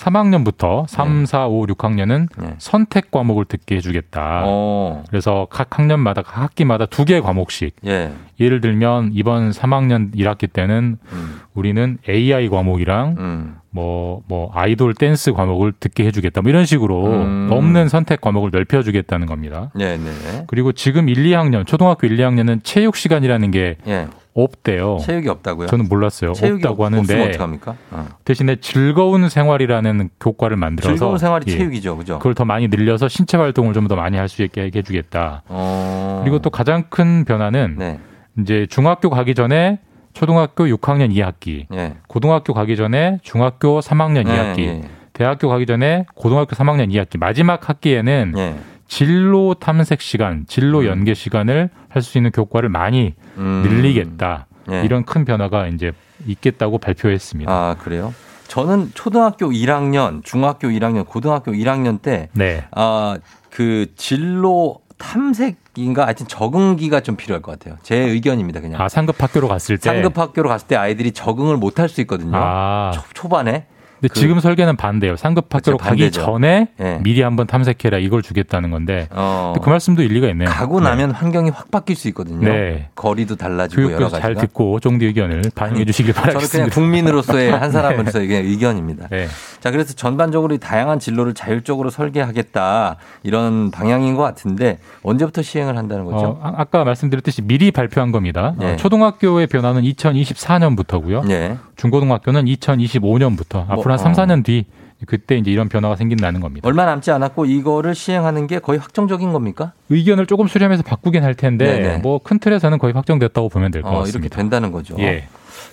[0.00, 2.54] 3학년부터 3, 4, 5, 6학년은 예.
[2.58, 4.42] 선택 과목을 듣게 해주겠다.
[4.46, 5.04] 어.
[5.08, 7.76] 그래서 각 학년마다 각 학기마다 두개 과목씩.
[7.86, 8.12] 예.
[8.40, 11.40] 예를 들면 이번 3학년 1학기 때는 음.
[11.54, 13.56] 우리는 AI 과목이랑 음.
[13.72, 16.40] 뭐, 뭐, 아이돌 댄스 과목을 듣게 해주겠다.
[16.40, 17.48] 뭐 이런 식으로 음.
[17.52, 19.70] 없는 선택 과목을 넓혀주겠다는 겁니다.
[19.74, 20.44] 네, 네.
[20.48, 24.08] 그리고 지금 1, 2학년, 초등학교 1, 2학년은 체육 시간이라는 게 예.
[24.34, 24.98] 없대요.
[25.00, 25.66] 체육이 없다고요?
[25.66, 26.32] 저는 몰랐어요.
[26.34, 27.74] 체육이 없다고 하는데 어떡합니까?
[27.90, 28.06] 어.
[28.24, 31.96] 대신에 즐거운 생활이라는 교과를 만들어서 즐거운 생활이 예, 체육이죠.
[31.96, 32.18] 그죠?
[32.18, 35.42] 그걸 더 많이 늘려서 신체 활동을 좀 더 많이 할 수 있게 해주겠다.
[35.48, 36.20] 어.
[36.22, 37.98] 그리고 또 가장 큰 변화는 네.
[38.38, 39.80] 이제 중학교 가기 전에
[40.12, 41.94] 초등학교 6학년 2학기, 예.
[42.08, 44.82] 고등학교 가기 전에 중학교 3학년 예, 2학기, 예.
[45.12, 48.54] 대학교 가기 전에 고등학교 3학년 2학기, 마지막 학기에는 예.
[48.90, 53.62] 진로 탐색 시간, 진로 연계 시간을 할 수 있는 교과를 많이 음.
[53.64, 54.46] 늘리겠다.
[54.72, 54.82] 예.
[54.84, 55.92] 이런 큰 변화가 이제
[56.26, 57.50] 있겠다고 발표했습니다.
[57.52, 58.12] 아, 그래요?
[58.48, 62.64] 저는 초등학교 1학년, 중학교 1학년, 고등학교 1학년 때, 네.
[62.72, 63.16] 아,
[63.48, 67.78] 그 진로 탐색인가 하여튼 적응기가 좀 필요할 것 같아요.
[67.84, 68.80] 제 의견입니다, 그냥.
[68.82, 69.88] 아, 상급 학교로 갔을 때.
[69.88, 72.32] 상급 학교로 갔을 때 아이들이 적응을 못 할 수 있거든요.
[72.34, 72.90] 아.
[72.92, 73.66] 초, 초반에.
[74.00, 75.16] 근데 그- 지금 설계는 반대예요.
[75.16, 76.10] 상급 학교로 가기.
[76.10, 76.98] 전에 예.
[77.02, 80.48] 미리 한번 탐색해라 이걸 주겠다는 건데 어, 그 말씀도 일리가 있네요.
[80.48, 80.88] 가고 네.
[80.88, 82.48] 나면 환경이 확 바뀔 수 있거든요.
[82.48, 82.88] 네.
[82.94, 84.20] 거리도 달라지고 여러 교육부에서 가지가.
[84.34, 86.74] 잘 듣고 쫑디 의견을 반영해 주시길 저는 그냥 바라겠습니다.
[86.74, 89.08] 국민으로서의 한 사람으로서의 그냥 의견입니다.
[89.08, 89.28] 네.
[89.60, 96.06] 자, 그래서 전반적으로 이 다양한 진로를 자율적으로 설계하겠다 이런 방향인 것 같은데 언제부터 시행을 한다는
[96.06, 96.26] 거죠?
[96.26, 98.54] 어, 아- 아까 말씀드렸듯이 미리 발표한 겁니다.
[98.58, 98.72] 네.
[98.72, 101.26] 어, 초등학교의 변화는 2024년부터고요.
[101.80, 101.82] 네.
[101.82, 103.96] 중고등학교는 2025년부터 뭐, 앞으로 한 어.
[103.98, 104.66] 3, 4년 뒤
[105.06, 106.68] 그때 이제 이런 변화가 생긴다는 겁니다.
[106.68, 109.72] 얼마 남지 않았고 이거를 시행하는 게 거의 확정적인 겁니까?
[109.88, 111.98] 의견을 조금 수렴해서 바꾸긴 할 텐데.
[112.02, 114.36] 뭐 큰 틀에서는 거의 확정됐다고 보면 될것 어, 이렇게 같습니다.
[114.36, 114.94] 된다는 거죠.
[114.98, 115.26] 예.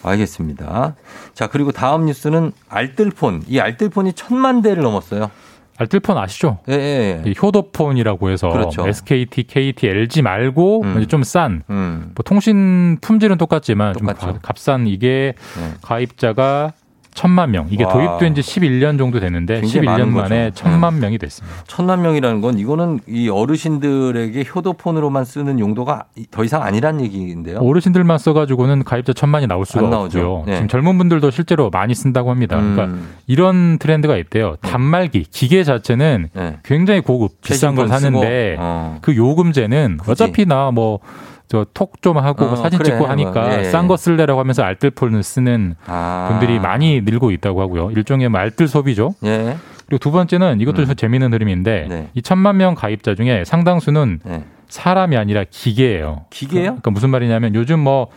[0.03, 0.95] 알겠습니다.
[1.33, 3.43] 자, 그리고 다음 뉴스는 알뜰폰.
[3.47, 5.29] 이 알뜰폰이 천만 대를 넘었어요.
[5.77, 6.57] 알뜰폰 아시죠?
[6.69, 7.21] 예, 예.
[7.25, 7.29] 예.
[7.29, 8.87] 이 효도폰이라고 해서 그렇죠.
[8.87, 11.07] SKT, KT, LG 말고 음.
[11.07, 12.11] 좀싼 음.
[12.15, 14.19] 뭐 통신 품질은 똑같지만 똑같죠.
[14.19, 15.73] 좀 가- 값싼 이게 네.
[15.81, 16.73] 가입자가
[17.17, 17.65] 천만 명.
[17.71, 17.91] 이게 와.
[17.93, 20.51] 도입된 지 11년 정도 굉장히 11년 많은 만에.
[20.53, 21.63] 천만 명이 됐습니다.
[21.65, 27.57] 천만 명이라는 건 이거는 이 어르신들에게 효도폰으로만 쓰는 용도가 더 이상 아니란 얘기인데요.
[27.57, 29.87] 어르신들만 써가지고는 가입자 천만이 나올 수가.
[29.87, 30.43] 없고요.
[30.45, 30.53] 네.
[30.53, 32.55] 지금 젊은 분들도 실제로 많이 쓴다고 합니다.
[32.57, 33.07] 그러니까 음.
[33.25, 34.55] 이런 트렌드가 있대요.
[34.61, 36.57] 단말기 기계 자체는 네.
[36.63, 38.99] 굉장히 고급 비싼 걸 사는데 어.
[39.01, 40.11] 그 요금제는 굳이.
[40.11, 40.99] 어차피 나뭐
[41.47, 42.91] 저 톡 좀 하고 어, 사진 그래.
[42.91, 43.63] 찍고 하니까 뭐, 예, 예.
[43.65, 46.27] 싼거 쓸래라고 하면서 알뜰폰을 쓰는 아.
[46.29, 47.91] 분들이 많이 늘고 있다고 하고요.
[47.91, 49.15] 일종의 뭐 알뜰 소비죠.
[49.23, 49.57] 예.
[49.87, 50.85] 그리고 두 번째는 이것도 음.
[50.85, 52.09] 좀 재미있는 흐름인데 네.
[52.13, 54.43] 이 천만 명 가입자 중에 상당수는 네.
[54.67, 56.25] 사람이 아니라 기계예요.
[56.29, 56.63] 기계요?
[56.63, 58.07] 그러니까 무슨 말이냐면 요즘 뭐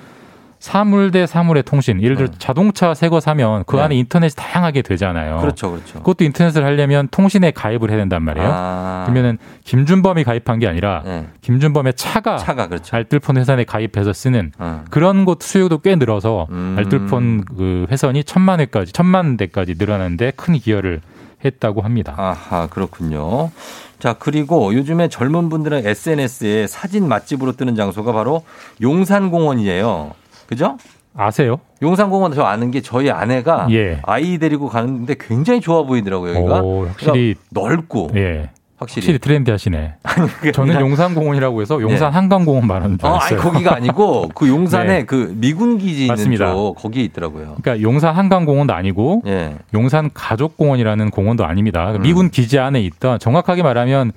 [0.61, 2.34] 사물 대 사물의 통신, 예를 들어 네.
[2.38, 3.82] 자동차 새거 사면 그 네.
[3.82, 5.38] 안에 인터넷이 다양하게 되잖아요.
[5.38, 5.98] 그렇죠, 그렇죠.
[6.00, 8.48] 그것도 인터넷을 하려면 통신에 가입을 해야 된단 말이에요.
[8.52, 9.04] 아.
[9.06, 11.26] 그러면은 김준범이 가입한 게 아니라 네.
[11.40, 12.94] 김준범의 차가, 차가 그렇죠.
[12.94, 14.84] 알뜰폰 회선에 가입해서 쓰는 어.
[14.90, 16.74] 그런 곳 수요도 꽤 늘어서 음.
[16.78, 21.00] 알뜰폰 그 회선이 천만 회까지 천만 대까지 늘어나는데 큰 기여를
[21.42, 22.14] 했다고 합니다.
[22.18, 23.50] 아하, 그렇군요.
[23.98, 28.44] 자, 그리고 요즘에 젊은 분들은 SNS에 사진 맛집으로 뜨는 장소가 바로
[28.82, 30.19] 용산공원이에요.
[30.51, 30.76] 그죠?
[31.14, 31.61] 아세요?
[31.80, 34.01] 용산공원 저 아는 게 저희 아내가 예.
[34.03, 36.61] 아이 데리고 가는데 굉장히 좋아 보이더라고요, 여기가.
[36.61, 38.11] 오, 확실히 그러니까 넓고.
[38.16, 38.51] 예.
[38.78, 39.03] 확실히.
[39.03, 39.94] 확실히 트렌디 하시네.
[40.38, 42.14] 그게 저는 용산공원이라고 해서 용산 네.
[42.16, 43.38] 한강공원 말하는 줄 어, 알았어요.
[43.40, 45.05] 아니, 거기가 아니고 그 용산에 네.
[45.05, 46.53] 그 미군 기지 있는 맞습니다.
[46.53, 47.57] 쪽 거기에 있더라고요.
[47.62, 49.55] 그러니까 용산 한강공원도 아니고 예.
[49.72, 51.92] 용산 가족공원이라는 공원도 아닙니다.
[51.92, 52.03] 음.
[52.03, 54.11] 미군 기지 안에 있던 정확하게 말하면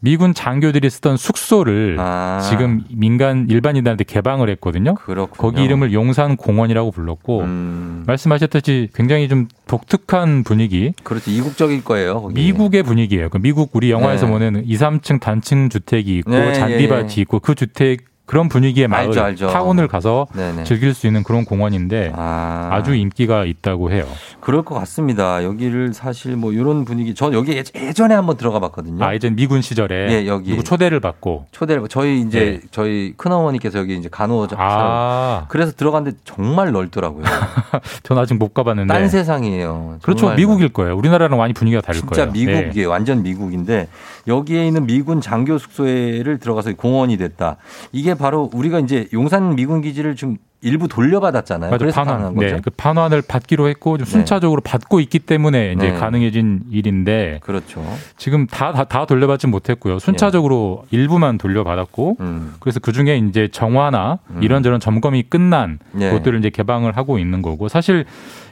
[0.00, 2.40] 미군 장교들이 쓰던 숙소를 아.
[2.48, 4.94] 지금 민간 일반인들한테 개방을 했거든요.
[4.94, 5.36] 그렇군요.
[5.36, 11.30] 거기 이름을 용산 공원이라고 불렀고 음, 말씀하셨듯이 굉장히 좀 독특한 분위기, 그렇죠.
[11.30, 12.22] 이국적일 거예요.
[12.22, 12.34] 거기.
[12.34, 13.28] 미국의 분위기예요.
[13.28, 14.32] 그 미국 우리 영화에서 네.
[14.32, 17.20] 보는 2, 3층 단층 주택이 있고 네, 잔디밭이 예.
[17.22, 19.46] 있고 그 주택 그런 분위기의 마을 알죠, 알죠.
[19.46, 20.64] 타운을 가서 네네.
[20.64, 22.82] 즐길 수 있는 그런 공원인데 아, 아.
[22.82, 24.04] 주 인기가 있다고 해요.
[24.40, 25.42] 그럴 것 같습니다.
[25.42, 29.02] 여기를 사실 뭐 이런 분위기, 전 여기 예- 예전에 한번 들어가 봤거든요.
[29.02, 30.50] 아, 예전 미군 시절에 예, 여기.
[30.50, 32.68] 누구 초대를 받고 초대를 저희 이제 네.
[32.70, 37.24] 저희 큰 어머니께서 여기 이제 간호자 아, 그래서 들어갔는데 정말 넓더라고요.
[38.04, 38.92] 전 아직 못 가봤는데.
[38.92, 40.00] 딴 세상이에요.
[40.02, 40.34] 그렇죠.
[40.34, 40.94] 미국일 거예요.
[40.98, 42.32] 우리나라랑 많이 분위기가 다를 진짜 거예요.
[42.32, 42.90] 미국이에요.
[42.90, 43.88] 완전 미국인데
[44.28, 47.56] 여기에 있는 미군 장교 숙소에를 들어가서 공원이 됐다.
[47.92, 51.70] 이게 바로 우리가 이제 용산 미군 기지를 좀 일부 돌려받았잖아요.
[51.70, 52.14] 맞아, 그래서 반환.
[52.14, 52.56] 가능한 거죠.
[52.56, 54.10] 네, 그 반환을 받기로 했고 좀 네.
[54.10, 55.94] 순차적으로 받고 있기 때문에 이제 네.
[55.94, 57.84] 가능해진 일인데 그렇죠.
[58.16, 60.00] 지금 다다다 돌려받지 못했고요.
[60.00, 62.54] 순차적으로 일부만 돌려받았고 음.
[62.58, 64.42] 그래서 그 중에 이제 정화나 음.
[64.42, 66.10] 이런저런 점검이 끝난 네.
[66.10, 68.04] 곳들을 이제 개방을 하고 있는 거고 사실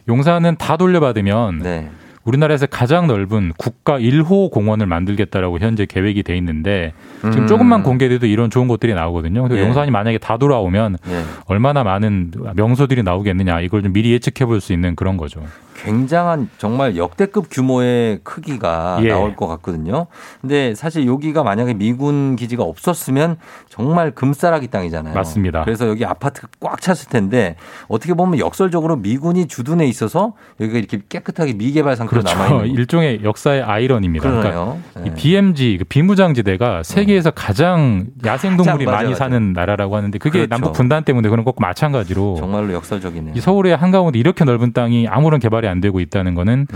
[0.09, 1.91] 용산은 다 돌려받으면 네.
[2.27, 7.47] 우리나라에서 가장 넓은 국가 1호 공원을 만들겠다라고 현재 계획이 돼 있는데 지금 음.
[7.47, 9.43] 조금만 공개돼도 이런 좋은 것들이 나오거든요.
[9.43, 9.65] 근데 예.
[9.65, 11.23] 용산이 만약에 다 돌아오면 예.
[11.47, 15.43] 얼마나 많은 명소들이 나오겠느냐 이걸 좀 미리 예측해 볼 수 있는 그런 거죠.
[15.87, 19.09] 굉장한 정말 역대급 규모의 크기가 예.
[19.09, 20.09] 나올 것 같거든요.
[20.41, 23.37] 근데 사실 여기가 만약에 미군 기지가 없었으면
[23.69, 25.15] 정말 금싸라기 땅이잖아요.
[25.15, 25.63] 맞습니다.
[25.63, 27.55] 그래서 여기 아파트가 꽉 찼을 텐데
[27.87, 32.37] 어떻게 보면 역설적으로 미군이 주둔해 있어서 여기가 이렇게 깨끗하게 미개발 상태로 그렇죠.
[32.37, 34.29] 남아 있는 일종의 역사의 아이러니입니다.
[34.29, 34.79] 그러네요.
[34.93, 39.25] 그러니까 이 BMG 그 비무장지대가 세계에서 가장 야생 동물이 맞아, 많이 맞아.
[39.25, 40.49] 사는 나라라고 하는데 그게 그렇죠.
[40.49, 43.35] 남북 분단 때문에 그런 것과 마찬가지로 정말로 역설적이네요.
[43.37, 46.67] 이 서울의 한가운데 이렇게 넓은 땅이 아무런 개발이 안 되고 있다는 거는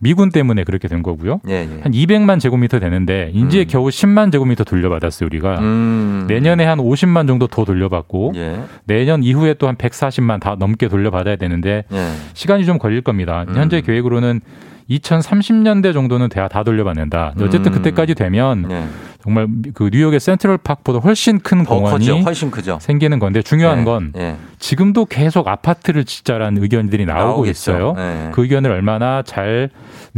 [0.00, 1.40] 미군 때문에 그렇게 된 거고요.
[1.44, 1.50] 음.
[1.50, 1.80] 예, 예.
[1.82, 5.58] 한 200만 제곱미터 되는데 이제 겨우 10만 제곱미터 돌려받았어요 우리가.
[5.60, 6.26] 음.
[6.28, 8.60] 내년에 한 50만 정도 더 돌려받고 예.
[8.84, 12.08] 내년 이후에 또 한 140만 다 넘게 돌려받아야 되는데 예.
[12.34, 13.44] 시간이 좀 걸릴 겁니다.
[13.48, 13.54] 음.
[13.56, 14.40] 현재 계획으로는
[14.90, 17.34] 2030년대 정도는 다, 다 돌려받는다.
[17.40, 17.76] 어쨌든 음.
[17.76, 18.84] 그때까지 되면 예.
[19.22, 22.18] 정말 그 뉴욕의 센트럴 파크보다 훨씬 큰더 공원이 커죠.
[22.20, 22.78] 훨씬 크죠.
[22.80, 23.84] 생기는 건데 중요한 예.
[23.84, 24.36] 건 예.
[24.58, 27.50] 지금도 계속 아파트를 짓자라는 의견들이 나오고 나오겠죠.
[27.50, 27.94] 있어요.
[27.98, 28.30] 예.
[28.32, 29.70] 그 의견을 얼마나 잘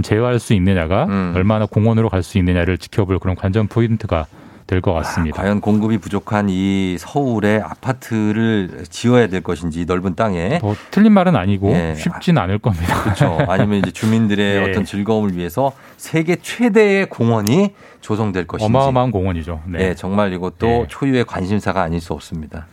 [0.02, 1.32] 제어할 수 있느냐가 음.
[1.36, 4.26] 얼마나 공원으로 갈 수 있느냐를 지켜볼 그런 관전 포인트가
[4.72, 5.42] 될 것 같습니다.
[5.42, 11.36] 과연 공급이 부족한 이 서울에 아파트를 지어야 될 것인지 이 넓은 땅에 뭐 틀린 말은
[11.36, 11.94] 아니고 예.
[11.94, 13.02] 쉽진 않을 겁니다.
[13.02, 13.38] 그렇죠.
[13.48, 14.70] 아니면 이제 주민들의 예.
[14.70, 18.64] 어떤 즐거움을 위해서 세계 최대의 공원이 조성될 것인지.
[18.66, 19.60] 어마어마한 공원이죠.
[19.66, 19.78] 네.
[19.78, 20.86] 네, 정말 이것도 예.
[20.88, 22.66] 초유의 관심사가 아닐 수 없습니다.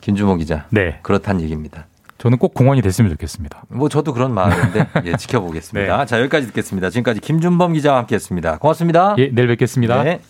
[0.00, 0.66] 김주모 기자.
[0.70, 0.98] 네.
[1.02, 1.86] 그렇다는 얘기입니다.
[2.18, 3.62] 저는 꼭 공원이 됐으면 좋겠습니다.
[3.68, 6.06] 뭐 저도 그런 마음인데 예, 지켜보겠습니다.
[6.06, 6.90] 자 여기까지 듣겠습니다.
[6.90, 8.58] 지금까지 김준범 기자와 함께했습니다.
[8.58, 9.16] 고맙습니다.
[9.18, 10.04] 예, 내일 뵙겠습니다.
[10.04, 10.20] 네.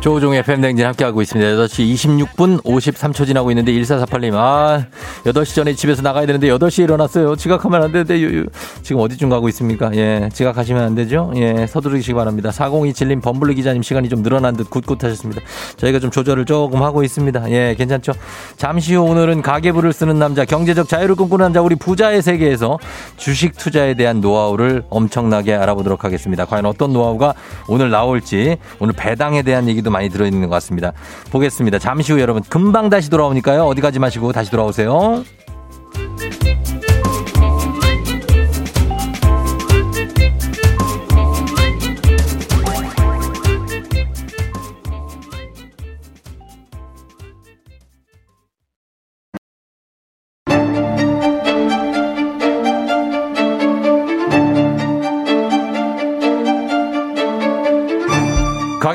[0.00, 1.50] 조우종의 FM 댕진 함께하고 있습니다.
[1.62, 4.86] 8시 26분 53초 지나고 있는데 1448님, 아,
[5.24, 7.36] 8시 전에 집에서 나가야 되는데 8시에 일어났어요.
[7.36, 8.46] 지각하면 안 되는데, 유- 유-
[8.82, 9.90] 지금 어디쯤 가고 있습니까?
[9.94, 11.30] 예, 지각하시면 안 되죠?
[11.36, 12.48] 예, 서두르시기 바랍니다.
[12.50, 15.42] 4027님, 범블리 기자님 시간이 좀 늘어난 듯 굿굿하셨습니다.
[15.76, 17.50] 저희가 좀 조절을 조금 하고 있습니다.
[17.50, 18.12] 예, 괜찮죠?
[18.56, 22.78] 잠시 후 오늘은 가계부를 쓰는 남자, 경제적 자유를 꿈꾸는 남자, 우리 부자의 세계에서
[23.18, 26.46] 주식 투자에 대한 노하우를 엄청나게 알아보도록 하겠습니다.
[26.46, 27.34] 과연 어떤 노하우가
[27.68, 30.92] 오늘 나올지, 오늘 배당에 대한 얘기도 많이 들어있는 것 같습니다.
[31.30, 31.78] 보겠습니다.
[31.78, 33.64] 잠시 후 여러분 금방 다시 돌아오니까요.
[33.64, 35.24] 어디 가지 마시고 다시 돌아오세요.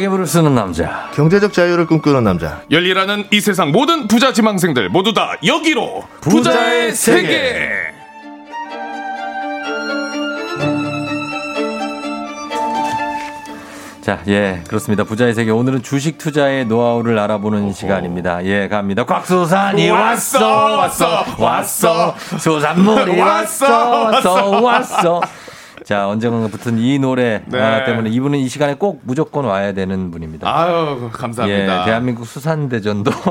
[0.05, 1.09] 가계부를 쓰는 남자.
[1.13, 2.61] 경제적 자유를 꿈꾸는 남자.
[2.71, 7.69] 열일하는 이 세상 모든 부자 지망생들 모두 다 여기로 부자의, 세계.
[14.01, 15.03] 자, 예, 그렇습니다.
[15.03, 15.49] 부자의 세계.
[15.49, 18.45] 오늘은 주식 투자의 노하우를 알아보는 시간입니다.
[18.45, 19.03] 예, 갑니다.
[19.03, 22.15] 곽수산이 왔어, 왔어, 왔어.
[22.37, 25.21] 수산물이 왔어, 왔어, 왔어.
[25.85, 27.61] 자, 언젠가 붙은 이 노래 네.
[27.61, 30.49] 아, 때문에 이분은 이 시간에 꼭 무조건 와야 되는 분입니다.
[30.51, 31.81] 아유 감사합니다.
[31.81, 33.11] 예, 대한민국 수산대전도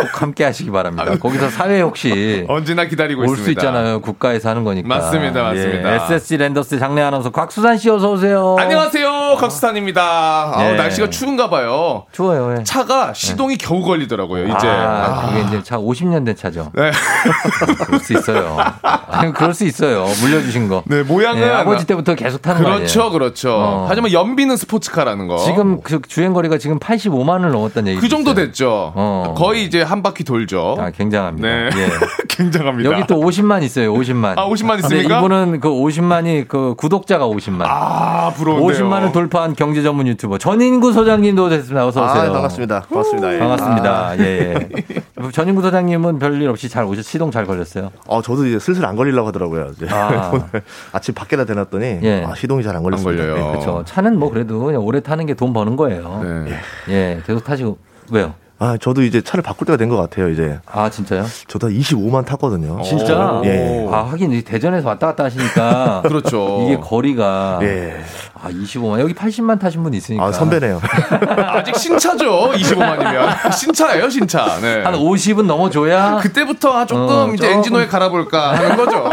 [0.00, 1.18] 꼭 함께 하시기 바랍니다.
[1.18, 3.36] 거기서 사회 혹시 언제나 기다리고 올.
[3.36, 4.00] 수 있잖아요.
[4.00, 4.88] 국가에서 하는 거니까.
[4.88, 5.92] 맞습니다, 맞습니다.
[5.92, 8.56] 예, SSG 랜더스 장례 아나운서 곽수산 씨 어서 오세요.
[8.58, 10.02] 안녕하세요, 곽수산입니다.
[10.02, 10.76] 아우, 예.
[10.76, 12.06] 날씨가 추운가 봐요.
[12.12, 12.56] 추워요.
[12.58, 12.64] 예.
[12.64, 14.46] 차가 시동이 겨우 걸리더라고요.
[14.46, 16.72] 이제 아, 그게 이제 차 50년 된 차죠.
[16.74, 16.90] 네.
[17.84, 18.56] 그럴 수 있어요.
[18.82, 20.06] 아니, 그럴 수 있어요.
[20.22, 20.82] 물려주신 거.
[20.86, 23.10] 네, 모양은 예, 아버지 때부터 계속 타는 거 그렇죠?
[23.10, 23.52] 그렇죠.
[23.52, 23.86] 어.
[23.88, 25.38] 하지만 연비는 스포츠카라는 거.
[25.38, 28.00] 지금 그 주행 거리가 지금 85만을 넘었다는 얘기.
[28.00, 28.92] 그 정도 됐죠.
[28.94, 29.34] 어.
[29.36, 30.76] 거의 이제 한 바퀴 돌죠.
[30.78, 31.48] 아, 굉장합니다.
[31.48, 31.70] 네.
[31.76, 31.88] 예.
[32.28, 32.90] 굉장합니다.
[32.90, 33.92] 여기 또 50만 있어요.
[33.92, 34.38] 50만.
[34.38, 35.18] 아, 50만 근데 있습니까?
[35.18, 37.62] 이분은 그 50만이 그 구독자가 50만.
[37.62, 38.68] 아, 부러운데요.
[38.68, 41.86] 50만을 돌파한 경제 전문 유튜버 전인구 소장님도 됐습니다.
[41.86, 42.30] 어서 오세요.
[42.30, 42.86] 아, 반갑습니다.
[42.88, 43.34] 고맙습니다.
[43.34, 43.38] 예.
[43.38, 43.90] 반갑습니다.
[43.90, 44.16] 아.
[44.18, 45.02] 예, 예.
[45.32, 47.90] 전인구 소장님은 별일 없이 잘 오셨, 시동 잘 걸렸어요.
[48.06, 49.72] 어, 저도 이제 슬슬 안 걸리려고 하더라고요.
[49.76, 50.30] 이제 아.
[50.32, 50.62] 오늘
[50.92, 52.24] 아침 밖에다 대놨더니 예.
[52.24, 53.22] 아, 시동이 잘 안 걸렸습니다.
[53.22, 53.44] 걸려요.
[53.44, 53.50] 네.
[53.52, 53.82] 그렇죠.
[53.84, 56.20] 차는 뭐 그래도 그냥 오래 타는 게 돈 버는 거예요.
[56.22, 56.52] 네.
[56.88, 57.78] 예, 계속 타시고
[58.12, 58.34] 왜요?
[58.62, 60.28] 아, 저도 이제 차를 바꿀 때가 된 것 같아요.
[60.28, 61.24] 이제 아 진짜요?
[61.48, 62.82] 저도 한 25만 탔거든요.
[62.82, 63.40] 진짜?
[63.44, 63.88] 예.
[63.90, 66.64] 아 하긴 이 대전에서 왔다 갔다 하시니까 그렇죠.
[66.66, 67.96] 이게 거리가 예.
[68.34, 70.78] 아 25만 여기 80만 타신 분 있으니까 아, 선배네요.
[71.48, 72.52] 아직 신차죠.
[72.52, 74.60] 25만이면 신차예요, 신차.
[74.60, 74.82] 네.
[74.82, 77.56] 한 50은 넘어줘야 그때부터 아, 조금 어, 이제 조금.
[77.56, 79.08] 엔진 오일 갈아볼까 하는 거죠.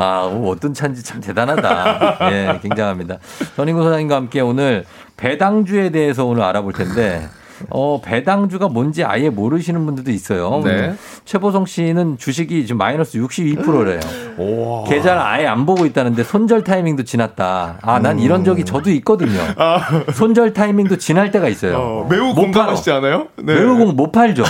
[0.00, 2.18] 아, 오, 어떤 차인지 참 대단하다.
[2.32, 3.18] 예, 굉장합니다.
[3.56, 4.84] 전인구 소장님과 함께 오늘
[5.16, 7.28] 배당주에 대해서 오늘 알아볼 텐데,
[7.70, 10.60] 어, 배당주가 뭔지 아예 모르시는 분들도 있어요.
[10.64, 10.94] 네.
[11.24, 14.00] 최보성 씨는 주식이 지금 마이너스 62%래요.
[14.38, 14.84] 오.
[14.84, 17.78] 계좌를 아예 안 보고 있다는데 손절 타이밍도 지났다.
[17.82, 19.40] 아, 난 이런 적이 저도 있거든요.
[20.14, 21.76] 손절 타이밍도 지날 때가 있어요.
[21.76, 23.28] 어, 매우 못 공감하시지 않아요?
[23.36, 23.54] 네.
[23.54, 24.44] 매우 공못 팔죠.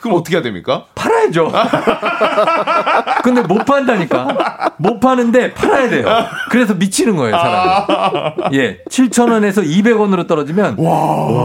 [0.00, 0.84] 그럼 어떻게 해야 됩니까?
[0.94, 1.52] 팔아야죠.
[3.24, 4.72] 근데 못 판다니까.
[4.78, 6.06] 못 파는데 팔아야 돼요.
[6.50, 8.34] 그래서 미치는 거예요, 사람이.
[8.54, 8.78] 예.
[8.88, 10.76] 7,000원에서 200원으로 떨어지면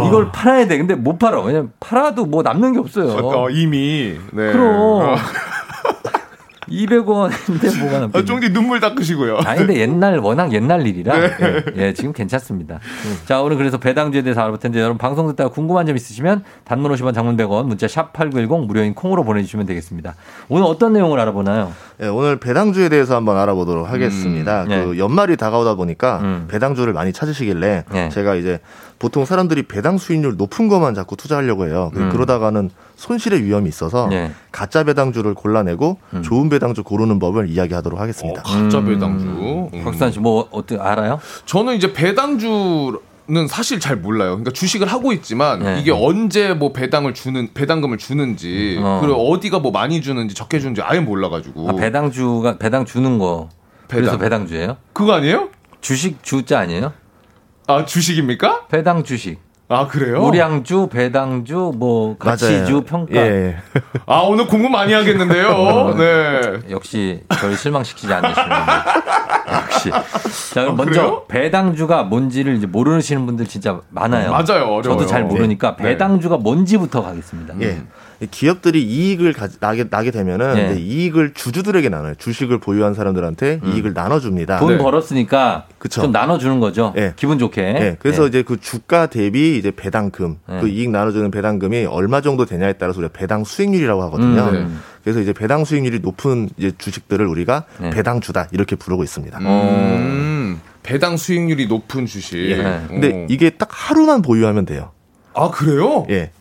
[0.07, 0.77] 이걸 팔아야 돼.
[0.77, 1.41] 근데 못 팔아.
[1.41, 3.11] 왜냐면 팔아도 뭐 남는 게 없어요.
[3.27, 4.15] 어, 이미.
[4.31, 4.51] 네.
[4.51, 5.15] 그럼.
[6.73, 9.37] 200원인데 뭐가 남겠 아, 쫑디 눈물 닦으시고요.
[9.45, 11.31] 아니 근데 옛날 워낙 옛날 일이라 네.
[11.41, 12.79] 예, 예, 지금 괜찮습니다.
[13.25, 17.13] 자 오늘 그래서 배당주에 대해서 알아볼 텐데 여러분 방송 듣다가 궁금한 점 있으시면 단문 50원
[17.13, 20.15] 장문 100원 문자 샵8910 무료인 콩으로 보내주시면 되겠습니다.
[20.49, 21.71] 오늘 어떤 내용을 알아보나요?
[22.01, 24.63] 예, 오늘 배당주에 대해서 한번 알아보도록 하겠습니다.
[24.63, 24.83] 음, 네.
[24.83, 28.09] 그 연말이 다가오다 보니까 배당주를 많이 찾으시길래 네.
[28.09, 28.59] 제가 이제
[29.03, 31.91] 보통 사람들이 배당 수익률 높은 것만 자꾸 투자하려고 해요.
[31.97, 32.09] 음.
[32.09, 34.31] 그러다가는 손실의 위험이 있어서 네.
[34.49, 36.23] 가짜 배당주를 골라내고 음.
[36.23, 38.41] 좋은 배당주 고르는 법을 이야기하도록 하겠습니다.
[38.43, 39.25] 가짜 배당주.
[39.73, 39.83] 음.
[39.83, 41.19] 박수환 씨뭐 어떻게 알아요?
[41.45, 44.31] 저는 이제 배당주 는 사실 잘 몰라요.
[44.31, 45.79] 그러니까 주식을 하고 있지만 네.
[45.79, 48.99] 이게 언제 뭐 배당을 주는 배당금을 주는지 어.
[49.01, 51.69] 그리고 어디가 뭐 많이 주는지 적게 주는지 아예 몰라가지고.
[51.69, 53.47] 아, 배당주가 배당 주는 거
[53.87, 54.19] 그래서 배당.
[54.19, 54.77] 배당주예요?
[54.91, 55.47] 그거 아니에요?
[55.79, 56.91] 주식 주자 아니에요?
[57.67, 58.67] 아 주식입니까?
[58.67, 59.39] 배당 주식.
[59.69, 60.21] 아 그래요?
[60.23, 62.81] 우량주, 배당주, 뭐 가치주.
[62.81, 63.15] 평가.
[63.15, 63.57] 예.
[64.05, 65.95] 아 오늘 공부 많이 하겠는데요.
[65.97, 66.59] 네.
[66.69, 68.55] 역시 저를 실망시키지 않으시는 분.
[69.53, 69.89] 역시.
[70.53, 71.25] 자, 그럼 아, 먼저 그래요?
[71.27, 74.31] 배당주가 뭔지를 이제 모르시는 분들 진짜 많아요.
[74.31, 74.81] 맞아요, 어려워요.
[74.81, 75.83] 저도 잘 모르니까 네.
[75.83, 77.55] 배당주가 뭔지부터 가겠습니다.
[77.61, 77.71] 예.
[77.71, 77.77] 이
[78.31, 80.71] 기업들이 이익을 가, 나게, 나게 되면은 예.
[80.71, 82.15] 이제 이익을 주주들에게 나눠요.
[82.15, 84.59] 주식을 보유한 사람들한테 이익을 나눠줍니다.
[84.59, 84.77] 돈 네.
[84.77, 86.01] 벌었으니까 그쵸.
[86.01, 86.93] 좀 나눠주는 거죠.
[86.97, 87.13] 예.
[87.15, 87.61] 기분 좋게.
[87.61, 88.27] 예, 그래서 예.
[88.27, 90.59] 이제 그 주가 대비 이제 배당금, 네.
[90.61, 94.41] 그 이익 나눠주는 배당금이 얼마 정도 되냐에 따라서 우리가 배당 수익률이라고 하거든요.
[94.49, 94.67] 음, 네.
[95.03, 97.89] 그래서 이제 배당 수익률이 높은 이제 주식들을 우리가 네.
[97.89, 99.39] 배당주다 이렇게 부르고 있습니다.
[99.39, 102.37] 음, 배당 수익률이 높은 주식.
[102.37, 102.81] 예.
[102.87, 103.27] 근데 어.
[103.29, 104.91] 이게 딱 하루만 보유하면 돼요.
[105.33, 106.05] 아 그래요?
[106.09, 106.31] 예.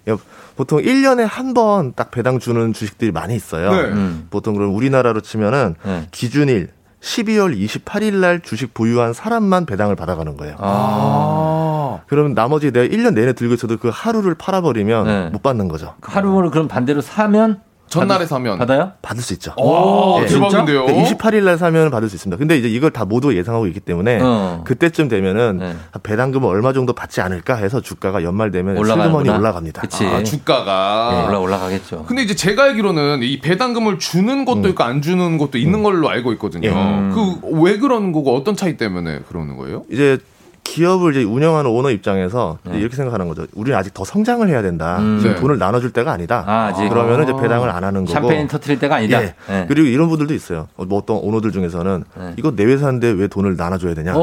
[0.56, 3.70] 보통 1년에 한 번 딱 배당 주는 주식들이 많이 있어요.
[3.72, 3.78] 네.
[3.88, 4.26] 음.
[4.30, 6.06] 보통 그럼 우리나라로 치면은 네.
[6.10, 6.68] 기준일
[7.00, 10.54] 12월 28일 날 주식 보유한 사람만 배당을 받아가는 거예요.
[10.58, 12.00] 아.
[12.06, 15.28] 그러면 나머지 내가 1년 내내 들고 있어도 그 하루를 팔아버리면 네.
[15.30, 15.94] 못 받는 거죠.
[16.00, 17.60] 하루를 그럼 반대로 사면
[18.00, 18.92] 전날에 받- 사면 받아요?
[19.02, 19.52] 받을 수 있죠.
[19.56, 20.26] 오, 예.
[20.26, 20.86] 대박인데요.
[20.86, 22.38] 28일 날 사면 받을 수 있습니다.
[22.38, 24.62] 근데 이제 이걸 다 모두 예상하고 있기 때문에 어.
[24.64, 25.74] 그때쯤 되면은 네.
[26.02, 28.76] 배당금을 얼마 정도 받지 않을까 해서 주가가 연말 되면.
[28.82, 29.82] 슬그머니 올라갑니다.
[29.82, 30.04] 그치.
[30.06, 31.10] 아, 주가가.
[31.22, 32.04] 네, 올라 올라가겠죠.
[32.06, 36.32] 근데 이제 제가 알기로는 이 배당금을 주는 것도 있고 안 주는 것도 있는 걸로 알고
[36.34, 36.68] 있거든요.
[36.68, 36.72] 예.
[37.14, 39.84] 그왜 그런 거고 어떤 차이 때문에 그러는 거예요?
[39.90, 40.18] 이제
[40.64, 42.78] 기업을 이제 운영하는 오너 입장에서 네.
[42.78, 43.46] 이렇게 생각하는 거죠.
[43.54, 44.98] 우리는 아직 더 성장을 해야 된다.
[45.00, 45.18] 음.
[45.20, 45.40] 지금 네.
[45.40, 46.44] 돈을 나눠줄 때가 아니다.
[46.46, 46.88] 아, 아직.
[46.88, 48.12] 그러면은 이제 배당을 안 하는 거고.
[48.12, 49.22] 샴페인 터트릴 때가 아니다.
[49.22, 49.34] 예.
[49.50, 49.64] 예.
[49.68, 50.68] 그리고 이런 분들도 있어요.
[50.76, 52.34] 어, 뭐 어떤 오너들 중에서는 네.
[52.38, 54.14] 이거 내 회사인데 왜 돈을 나눠줘야 되냐.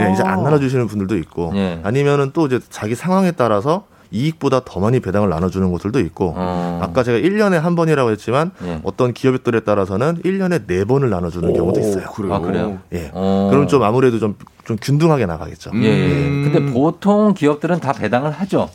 [0.00, 1.80] 예, 이제 안 나눠주시는 분들도 있고 예.
[1.82, 6.80] 아니면은 또 이제 자기 상황에 따라서 이익보다 더 많이 배당을 나눠주는 곳들도 있고 어.
[6.82, 8.80] 아까 제가 1년에 한 번이라고 했지만 예.
[8.84, 12.06] 어떤 기업들에 따라서는 1년에 네 번을 나눠주는 경우도 있어요.
[12.12, 12.34] 그래요.
[12.34, 12.78] 아, 그래요?
[12.92, 13.10] 예.
[13.12, 13.48] 어.
[13.50, 15.70] 그럼 좀 아무래도 좀, 좀 균등하게 나가겠죠.
[15.72, 15.82] 음.
[15.82, 16.50] 예, 예.
[16.50, 18.68] 근데 보통 기업들은 다 배당을 하죠.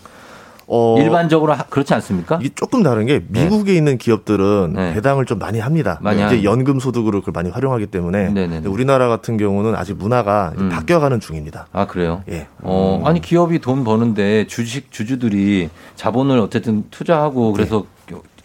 [0.69, 2.39] 어, 일반적으로 하- 그렇지 않습니까?
[2.41, 4.93] 이게 조금 다른 게 미국에 있는 기업들은 네.
[4.93, 5.97] 배당을 좀 많이 합니다.
[6.01, 6.43] 많이 이제.
[6.43, 8.47] 연금 소득으로 그걸 많이 활용하기 때문에 네네네.
[8.55, 10.67] 근데 우리나라 같은 경우는 아직 문화가 음.
[10.69, 11.67] 바뀌어가는 중입니다.
[11.71, 12.21] 아 그래요?
[12.29, 12.47] 예.
[12.61, 17.85] 어 아니 기업이 돈 버는데 주식 주주들이 자본을 어쨌든 투자하고 그래서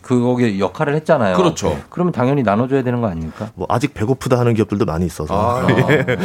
[0.03, 1.37] 그거에 역할을 했잖아요.
[1.37, 1.79] 그렇죠.
[1.89, 3.51] 그러면 당연히 나눠줘야 되는 거 아닙니까?
[3.55, 5.67] 뭐 아직 배고프다 하는 기업들도 많이 있어서 아,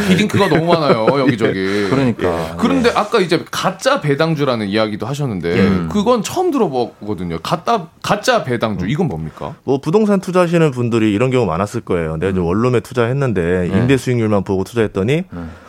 [0.10, 1.88] 비딩크가 너무 많아요 여기저기.
[1.90, 2.56] 그러니까.
[2.58, 5.90] 그런데 아까 이제 가짜 배당주라는 이야기도 하셨는데 음.
[5.92, 7.40] 그건 처음 들어보거든요.
[7.44, 9.56] 가짜 가짜 배당주 이건 뭡니까?
[9.64, 12.18] 뭐 부동산 투자하시는 분들이 이런 경우 많았을 거예요.
[12.18, 13.78] 내가 이제 원룸에 투자했는데 네.
[13.78, 15.24] 임대 수익률만 보고 투자했더니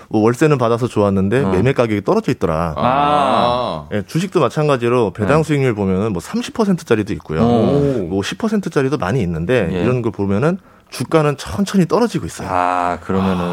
[0.09, 1.51] 뭐 월세는 받아서 좋았는데 어.
[1.51, 2.75] 매매 가격이 떨어져 있더라.
[2.77, 3.89] 아.
[3.93, 7.43] 예, 주식도 마찬가지로 배당 수익률 보면은 뭐 30%짜리도 있고요.
[7.43, 8.07] 오.
[8.09, 9.83] 뭐 10%짜리도 많이 있는데 예.
[9.83, 10.59] 이런 걸 보면은
[10.91, 12.49] 주가는 천천히 떨어지고 있어요.
[12.51, 13.45] 아 그러면은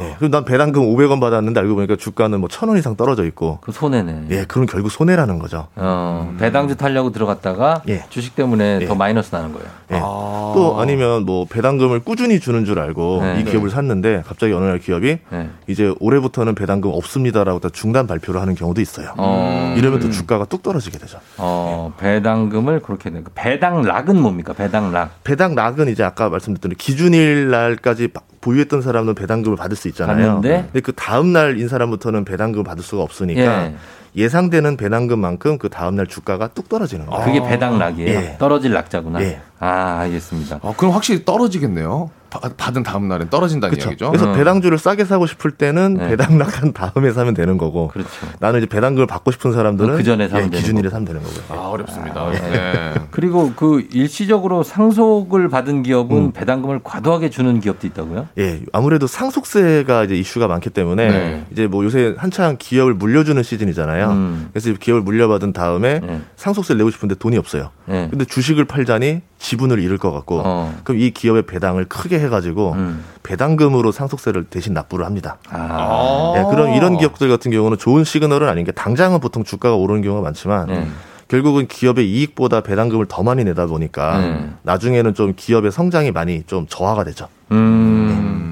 [0.00, 0.16] 예.
[0.18, 3.58] 그리고 난 배당금 500원 받았는데 알고 보니까 주가는 뭐 1000원 이상 떨어져 있고.
[3.60, 4.26] 그 손해네.
[4.30, 5.68] 예, 그럼 결국 손해라는 거죠.
[5.76, 8.04] 어, 배당주 타려고 들어갔다가 예.
[8.08, 8.86] 주식 때문에 예.
[8.86, 9.68] 더 마이너스 나는 거예요.
[9.92, 9.98] 예.
[9.98, 13.40] 또 아니면 뭐 배당금을 꾸준히 주는 줄 알고 네.
[13.40, 15.50] 이 기업을 샀는데 갑자기 어느 날 기업이 네.
[15.66, 19.12] 이제 올해부터는 배당금 없습니다라고 다 중단 발표를 하는 경우도 있어요.
[19.16, 21.18] 어, 이러면 또 주가가 뚝 떨어지게 되죠.
[21.36, 23.22] 어, 배당금을 그렇게 내.
[23.34, 24.52] 배당락은 뭡니까?
[24.52, 25.22] 배당락.
[25.24, 30.16] 배당락은 이제 아까 말씀드렸던 기준일 날까지 바- 보유했던 사람은 배당금을 받을 수 있잖아요.
[30.34, 30.62] 받는데?
[30.64, 33.74] 근데 그 다음 날인 사람부터는 배당금을 받을 수가 없으니까 예.
[34.16, 37.24] 예상되는 배당금만큼 그 다음 날 주가가 뚝 떨어지는 거예요.
[37.24, 38.08] 그게 배당락이에요.
[38.18, 38.36] 예.
[38.38, 39.20] 떨어질 낙자구나.
[39.22, 39.40] 예.
[39.60, 40.60] 아, 알겠습니다.
[40.62, 42.10] 어, 그럼 확실히 떨어지겠네요.
[42.30, 43.88] 바- 받은 다음 날엔 떨어진다는 그렇죠.
[43.88, 44.10] 이야기죠.
[44.10, 46.08] 그래서 배당주를 싸게 사고 싶을 때는 네.
[46.08, 47.88] 배당락한 다음에 사면 되는 거고.
[47.88, 48.10] 그렇죠.
[48.38, 51.42] 나는 이제 배당금을 받고 싶은 사람들은 그 전에 사면 예, 기준일에 사면 되는 거고요.
[51.58, 52.30] 아, 어렵습니다.
[52.30, 52.94] 네.
[53.10, 56.32] 그리고 그 일시적으로 상속을 받은 기업은 음.
[56.32, 58.27] 배당금을 과도하게 주는 기업도 있다고요?
[58.38, 61.46] 예, 아무래도 상속세가 이제 이슈가 많기 때문에 네.
[61.50, 64.10] 이제 뭐 요새 한창 기업을 물려주는 시즌이잖아요.
[64.10, 64.48] 음.
[64.52, 66.20] 그래서 기업을 물려받은 다음에 네.
[66.36, 67.70] 상속세를 내고 싶은데 돈이 없어요.
[67.86, 68.08] 네.
[68.10, 70.74] 근데 주식을 팔자니 지분을 잃을 것 같고 어.
[70.84, 73.04] 그럼 이 기업의 배당을 크게 해가지고 음.
[73.22, 75.38] 배당금으로 상속세를 대신 납부를 합니다.
[75.50, 76.34] 아.
[76.36, 80.22] 예, 그런 이런 기업들 같은 경우는 좋은 시그널은 아닌 게 당장은 보통 주가가 오르는 경우가
[80.22, 80.88] 많지만 네.
[81.28, 84.50] 결국은 기업의 이익보다 배당금을 더 많이 내다 보니까 네.
[84.62, 87.28] 나중에는 좀 기업의 성장이 많이 좀 저하가 되죠.
[87.52, 87.87] 음,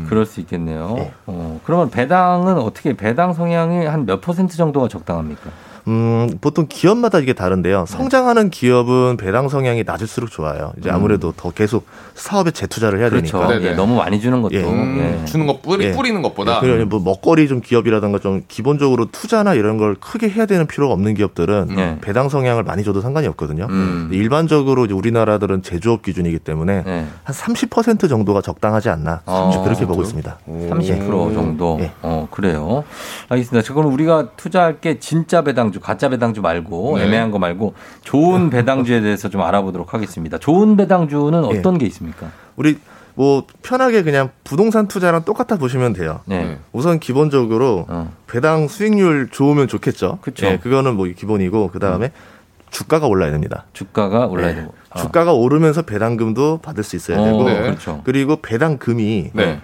[0.08, 1.10] 그럴 수 있겠네요.
[1.26, 5.50] 어, 그러면 배당은 어떻게 배당 성향이 한 몇 퍼센트 정도가 적당합니까?
[5.88, 7.84] 음, 보통 기업마다 이게 다른데요.
[7.86, 7.92] 네.
[7.92, 10.72] 성장하는 기업은 배당 성향이 낮을수록 좋아요.
[10.78, 13.10] 이제 아무래도 더 계속 사업에 재투자를 해야 음.
[13.10, 13.46] 그렇죠.
[13.46, 13.70] 되니까.
[13.70, 14.54] 예, 너무 많이 주는 것도.
[14.54, 14.62] 예.
[14.62, 15.24] 예.
[15.26, 15.92] 주는 것 뿌리, 예.
[15.92, 16.60] 뿌리는 것보다.
[16.64, 20.92] 예, 그리고 뭐 먹거리 좀 기업이라든가 좀 기본적으로 투자나 이런 걸 크게 해야 되는 필요가
[20.94, 21.98] 없는 기업들은 예.
[22.00, 23.66] 배당 성향을 많이 줘도 상관이 없거든요.
[23.70, 24.08] 음.
[24.12, 27.06] 일반적으로 이제 우리나라들은 제조업 기준이기 때문에 예.
[27.26, 30.38] 한30% 정도가 적당하지 않나 어, 그렇게 보고 있습니다.
[30.48, 31.78] 30% 정도.
[31.80, 31.92] 예.
[32.02, 32.82] 어, 그래요.
[33.28, 33.66] 알겠습니다.
[33.66, 37.04] 자, 그럼 우리가 투자할 게 진짜 배당 주, 가짜 배당주 말고 네.
[37.04, 40.38] 애매한 거 말고 좋은 배당주에 대해서 좀 알아보도록 하겠습니다.
[40.38, 41.58] 좋은 배당주는 예.
[41.58, 42.30] 어떤 게 있습니까?
[42.56, 42.78] 우리
[43.14, 46.20] 뭐 편하게 그냥 부동산 투자랑 똑같아 보시면 돼요.
[46.26, 46.58] 네.
[46.72, 48.12] 우선 기본적으로 어.
[48.26, 50.18] 배당 수익률 좋으면 좋겠죠.
[50.20, 50.46] 그쵸.
[50.46, 52.12] 예, 그거는 뭐 기본이고 그 다음에
[52.70, 53.64] 주가가 올라야 됩니다.
[53.72, 54.74] 주가가 올라야 예, 되고.
[54.90, 55.00] 아.
[55.00, 57.60] 주가가 오르면서 배당금도 받을 수 있어야 어, 되고 네.
[57.62, 58.02] 그렇죠.
[58.04, 59.60] 그리고 배당금이 네.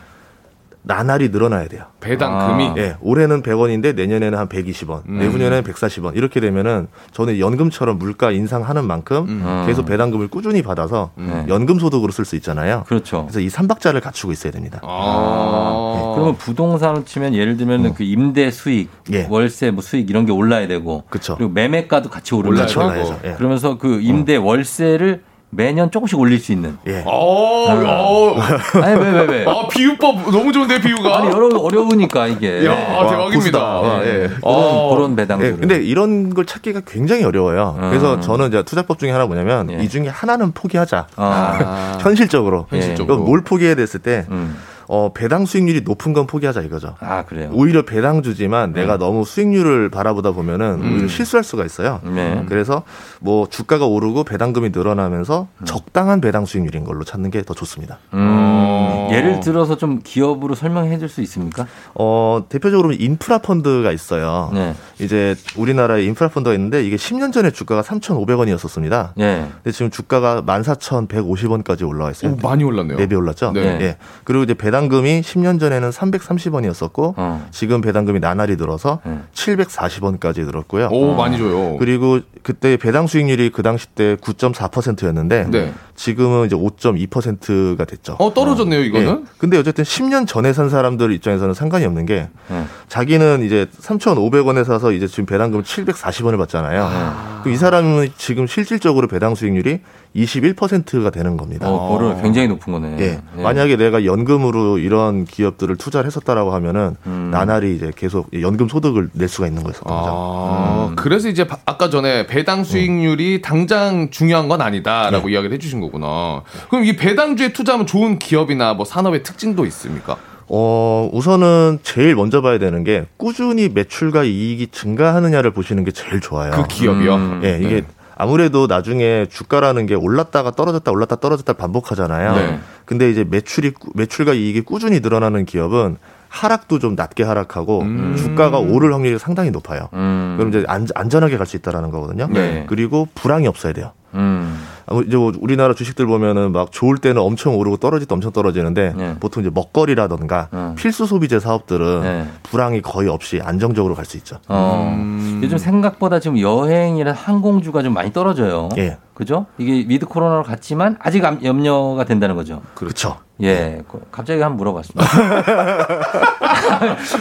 [0.85, 1.85] 나날이 늘어나야 돼요.
[2.01, 2.65] 배당금이.
[2.65, 2.75] 아.
[2.79, 5.19] 예, 올해는 100원인데 내년에는 한 120원, 음.
[5.19, 9.65] 내후년에는 140원 이렇게 되면은 저는 연금처럼 물가 인상하는 만큼 음.
[9.67, 11.47] 계속 배당금을 꾸준히 받아서 네.
[11.49, 12.83] 연금 소득으로 쓸 수 있잖아요.
[12.89, 13.23] 그렇죠.
[13.27, 14.81] 그래서 이 삼박자를 갖추고 있어야 됩니다.
[14.83, 16.13] 아.
[16.15, 19.27] 그러면 부동산을 치면 예를 들면 그 임대 수익, 예.
[19.31, 21.37] 월세 뭐 수익 이런 게 올라야 되고 그쵸.
[21.37, 22.81] 그리고 매매가도 같이 올라야 오르면 되고.
[22.81, 23.21] 올라야죠.
[23.25, 23.33] 예.
[23.35, 25.23] 그러면서 그 임대 월세를
[25.55, 26.79] 매년 조금씩 올릴 수 있는.
[26.87, 27.03] 예.
[27.05, 28.35] 어, 어.
[28.83, 29.45] 아니 왜 왜 왜?
[29.47, 31.19] 아, 비유법 너무 좋은데, 비유가.
[31.19, 32.65] 아니 여러 어려우니까 이게.
[32.65, 33.59] 야, 와, 대박입니다.
[33.63, 34.29] 와, 예.
[34.29, 34.95] 그런 어.
[34.95, 35.47] 그런 배당들.
[35.47, 37.77] 예, 근데 이런 걸 찾기가 굉장히 어려워요.
[37.79, 37.91] 음.
[37.91, 39.85] 그래서 저는 이제 투자법 중에 하나 뭐냐면 예.
[39.85, 41.07] 이 중에 하나는 포기하자.
[41.17, 42.67] 아, 현실적으로.
[42.71, 43.19] 현실적으로.
[43.19, 44.57] 뭘 포기해야 됐을 때 음.
[44.95, 46.97] 어, 배당 수익률이 높은 건 포기하자 이거죠.
[47.01, 47.49] 아 그래요.
[47.55, 50.93] 오히려 배당 주지만 내가 너무 수익률을 바라보다 보면은 음.
[50.93, 52.01] 오히려 실수할 수가 있어요.
[52.05, 52.45] 네.
[52.47, 52.83] 그래서
[53.19, 55.65] 뭐 주가가 오르고 배당금이 늘어나면서 음.
[55.65, 57.99] 적당한 배당 수익률인 걸로 찾는 게 더 좋습니다.
[58.15, 61.67] 음, 예를 들어서 좀 기업으로 설명해 줄 수 있습니까?
[61.95, 64.51] 어, 대표적으로 인프라 펀드가 있어요.
[64.53, 64.75] 네.
[65.01, 69.11] 이제 우리나라에 인프라 펀드가 있는데 이게 10년 전에 주가가 3,500원이었었습니다.
[69.21, 69.47] 예.
[69.63, 72.33] 근데 지금 주가가 14,150원까지 올라와 있어요.
[72.33, 72.99] 오, 많이 올랐네요.
[72.99, 73.53] 네배 올랐죠?
[73.53, 73.61] 네.
[73.81, 73.97] 예.
[74.25, 77.47] 그리고 이제 배당 금이 10년 전에는 330원이었었고 어.
[77.51, 79.19] 지금 배당금이 나날이 들어서 네.
[79.35, 80.89] 740원까지 늘었고요.
[80.91, 81.77] 오, 많이 줘요.
[81.79, 85.73] 그리고 그때 배당 수익률이 그 당시 때 9.4%였는데 네.
[85.95, 88.17] 지금은 이제 5.2%가 됐죠.
[88.19, 89.09] 어, 떨어졌네요, 이거는.
[89.09, 89.33] 예.
[89.39, 92.65] 근데 어쨌든 10년 전에 산 사람들 입장에서는 상관이 없는 게 네.
[92.89, 97.41] 자기는 이제 3,500원에 사서 이제 지금 배당금 740원을 받잖아요.
[97.43, 99.81] 그럼 이 사람은 지금 실질적으로 배당 수익률이
[100.15, 101.69] 21%가 되는 겁니다.
[101.69, 102.97] 어, 그거를 굉장히 높은 거네.
[103.01, 103.21] 예.
[103.39, 103.43] 예.
[103.43, 107.31] 만약에 내가 연금으로 이런 기업들을 투자를 했었다라고 하면은 음.
[107.33, 110.11] 나날이 이제 계속 연금 소득을 낼 수가 있는 거였었던 거죠.
[110.11, 110.97] 아, 음.
[110.97, 115.33] 그래서 이제 바- 아까 전에 배당 수익률이 당장 중요한 건 아니다라고 네.
[115.35, 116.43] 이야기를 해주신 거구나.
[116.69, 120.17] 그럼 이 배당주에 투자하면 좋은 기업이나 뭐 산업의 특징도 있습니까?
[120.49, 126.51] 어, 우선은 제일 먼저 봐야 되는 게 꾸준히 매출과 이익이 증가하느냐를 보시는 게 제일 좋아요.
[126.51, 127.15] 그 기업이요.
[127.15, 127.41] 음.
[127.45, 127.83] 예, 이게 네.
[128.17, 132.35] 아무래도 나중에 주가라는 게 올랐다가 떨어졌다 올랐다 떨어졌다 반복하잖아요.
[132.35, 132.61] 네.
[132.85, 135.97] 근데 이제 매출이 꾸- 매출과 이익이 꾸준히 늘어나는 기업은
[136.29, 138.15] 하락도 좀 낮게 하락하고 음.
[138.17, 139.89] 주가가 오를 확률이 상당히 높아요.
[139.93, 140.35] 음.
[140.39, 142.27] 그럼 이제 안, 안전하게 갈 수 있다라는 거거든요.
[142.31, 142.65] 네.
[142.69, 143.93] 그리고 불황이 없어야 돼요.
[144.15, 144.59] 음.
[144.87, 148.95] 아, 이제 뭐 우리나라 주식들 보면은 막 좋을 때는 엄청 오르고 떨어질 때 엄청 떨어지는데
[148.97, 149.17] 네.
[149.21, 150.75] 보통 이제 먹거리라던가 음.
[150.77, 152.27] 필수 소비재 사업들은 네.
[152.43, 154.37] 불황이 거의 없이 안정적으로 갈 수 있죠.
[154.49, 154.93] 어.
[154.97, 155.41] 음.
[155.43, 158.69] 요즘 생각보다 지금 여행이나 항공주가 좀 많이 떨어져요.
[158.79, 158.99] 예.
[159.15, 159.47] 그죠?
[159.59, 162.61] 이게 위드 코로나로 갔지만 아직 암- 염려가 된다는 거죠.
[162.75, 163.19] 그렇죠.
[163.43, 165.11] 예, 그- 갑자기 한번 물어봤습니다.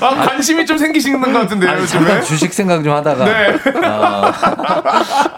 [0.02, 2.00] 아, 관심이 좀 생기시는 것 같은데요, 아니, 요즘에.
[2.06, 3.54] 잠깐 주식 생각 좀 하다가 네.
[3.88, 4.32] 어,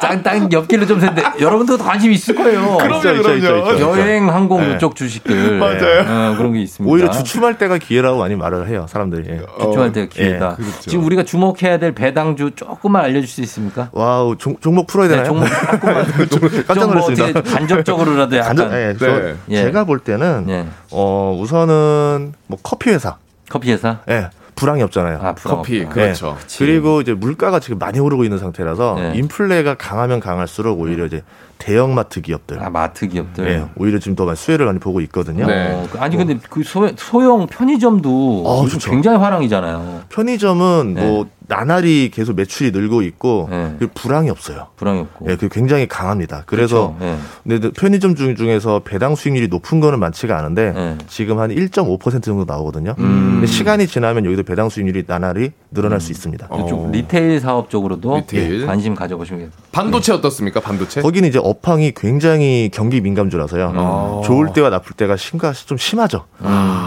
[0.01, 2.77] 짱땅 옆길로 좀 샜는데 여러분도 관심 있을 거예요.
[2.77, 3.79] 그럼요, 그럼요.
[3.81, 4.75] 여행, 항공 네.
[4.75, 6.01] 이쪽 주식들 맞아요.
[6.33, 6.91] 어, 그런 게 있습니다.
[6.91, 9.29] 오히려 주춤할 때가 기회라고 많이 말을 해요, 사람들이.
[9.29, 9.41] 예.
[9.61, 10.51] 주춤할 때가 기회다.
[10.59, 10.81] 예, 그렇죠.
[10.81, 13.89] 지금 우리가 주목해야 될 배당주 조금만 알려줄 수 있습니까?
[13.93, 15.23] wow, 종, 종목 풀어야 되나요?
[15.23, 16.05] 네, 종목 조금만
[16.67, 17.25] 깜짝 좀뭐 놀랐습니다.
[17.39, 19.35] 어떻게 간접적으로라도 약간 간접, 예, 저- 네.
[19.49, 19.55] 예.
[19.63, 20.65] 제가 볼 때는 예.
[20.91, 23.17] 어, 우선은 뭐 커피 회사.
[23.49, 23.99] 커피 회사.
[24.09, 24.29] 예.
[24.55, 25.19] 불황이 없잖아요.
[25.21, 25.83] 아, 불황 커피.
[25.85, 26.37] 그렇죠.
[26.57, 29.13] 그리고 이제 물가가 지금 많이 오르고 있는 상태라서 네.
[29.15, 31.23] 인플레가 강하면 강할수록 오히려 이제
[31.63, 33.47] 대형 마트 기업들 아, 마트 기업들.
[33.47, 35.47] 예, 오히려 지금 더 많이 수혜를 많이 보고 있거든요.
[35.47, 35.71] 네.
[35.71, 38.91] 어, 그- 아니 근데 그 소, 소형 편의점도 어, 좋죠.
[38.91, 40.01] 굉장히 활황이잖아요.
[40.09, 41.05] 편의점은 네.
[41.07, 43.75] 뭐 나날이 계속 매출이 늘고 있고 네.
[43.93, 44.67] 불황이 없어요.
[44.77, 45.29] 불황이 없고.
[45.29, 46.43] 예, 그 굉장히 강합니다.
[46.45, 47.19] 그래서 그렇죠.
[47.43, 50.97] 근데 편의점 중 중에서 배당 수익률이 높은 거는 많지가 않은데 네.
[51.07, 52.95] 지금 한 1.5% 정도 나오거든요.
[52.99, 53.31] 음.
[53.35, 56.47] 근데 시간이 지나면 여기도 배당 수익률이 나날이 늘어날 수 있습니다.
[56.63, 58.61] 이쪽 retail 사업 쪽으로도 retail.
[58.61, 59.51] 예, 관심 가져보시면.
[59.73, 61.01] 반도체 어떻습니까, 반도체?
[61.01, 63.73] 거기는 이제 업황이 굉장히 경기 민감주라서요.
[63.75, 64.21] 아.
[64.25, 66.25] 좋을 때와 나쁠 때가 심가 좀 심하죠.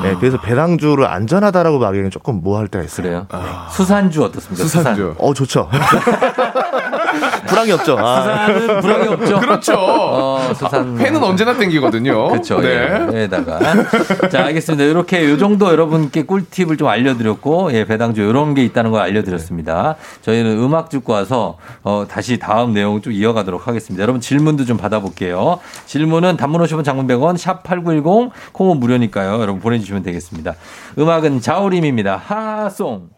[0.03, 3.03] 네, 그래서 배당주를 안전하다라고 말하기는 조금 뭐할 때가 있어요.
[3.03, 3.27] 그래요.
[3.71, 4.63] 수산주 어떻습니까?
[4.65, 5.15] 수산주.
[5.19, 5.69] 어 좋죠.
[7.49, 7.97] 불황이 없죠.
[7.99, 8.47] 아.
[8.47, 9.41] 수산은 불황이 없죠.
[9.41, 9.75] 그렇죠.
[9.77, 10.99] 어, 수산.
[10.99, 12.29] 회는 언제나 땡기거든요.
[12.31, 12.61] 그렇죠.
[12.61, 13.09] 네.
[13.13, 13.59] 예, 에다가
[14.31, 14.85] 자 알겠습니다.
[14.85, 19.97] 이렇게 요 정도 여러분께 꿀팁을 좀 알려드렸고 예, 배당주 이런 게 있다는 걸 알려드렸습니다.
[20.23, 24.03] 저희는 음악 듣고 와서 어, 다시 다음 내용 좀 이어가도록 하겠습니다.
[24.03, 25.59] 여러분 질문도 좀 받아볼게요.
[25.87, 29.41] 질문은 단문 50원 장문 100원 샵 #8910 콩은 무료니까요.
[29.41, 30.55] 여러분 보내주시면 되겠습니다.
[30.99, 32.17] 음악은 자우림입니다.
[32.17, 33.16] 하송.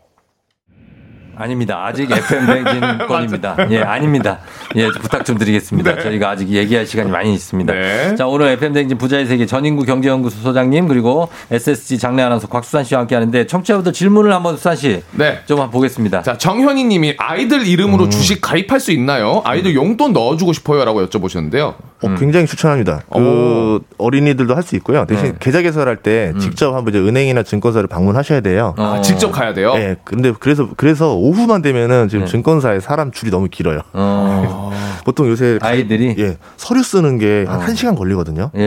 [1.38, 1.84] 아닙니다.
[1.86, 3.56] 아직 FM 뱅진 건입니다.
[3.70, 4.38] 예, 아닙니다.
[4.76, 6.00] 예, 부탁 좀 드리겠습니다.
[6.00, 7.72] 저희가 아직 얘기할 시간이 많이 있습니다.
[7.72, 8.16] 네.
[8.16, 13.00] 자, 오늘 FM 뱅진 부자의 세계 전인구 경제연구소 소장님 그리고 SSG 장례 아나운서 곽수산 씨와
[13.00, 15.02] 함께 하는데 청취자분들 질문을 한번 수산 씨.
[15.12, 15.40] 네.
[15.46, 16.22] 좀 한번 보겠습니다.
[16.22, 18.10] 자, 정현희 님이 아이들 이름으로 음.
[18.10, 19.42] 주식 가입할 수 있나요?
[19.44, 21.74] 아이들 용돈 넣어 주고 싶어요라고 여쭤보셨는데요.
[22.02, 23.02] 어, 굉장히 추천합니다.
[23.12, 25.04] 그 어린이들도 할 수 있고요.
[25.06, 25.34] 대신 네.
[25.40, 28.74] 계좌 개설할 때 직접 한번 이제 은행이나 증권사를 방문하셔야 돼요.
[28.76, 28.96] 어.
[28.98, 29.74] 아, 직접 가야 돼요?
[29.74, 32.30] 네, 근데 그래서 그래서 오후만 되면은 지금 네.
[32.30, 33.80] 증권사에 사람 줄이 너무 길어요.
[33.94, 34.70] 어,
[35.04, 37.64] 보통 요새 아이들이 예, 서류 쓰는 게한 어.
[37.64, 38.50] 1시간 걸리거든요.
[38.56, 38.60] 예.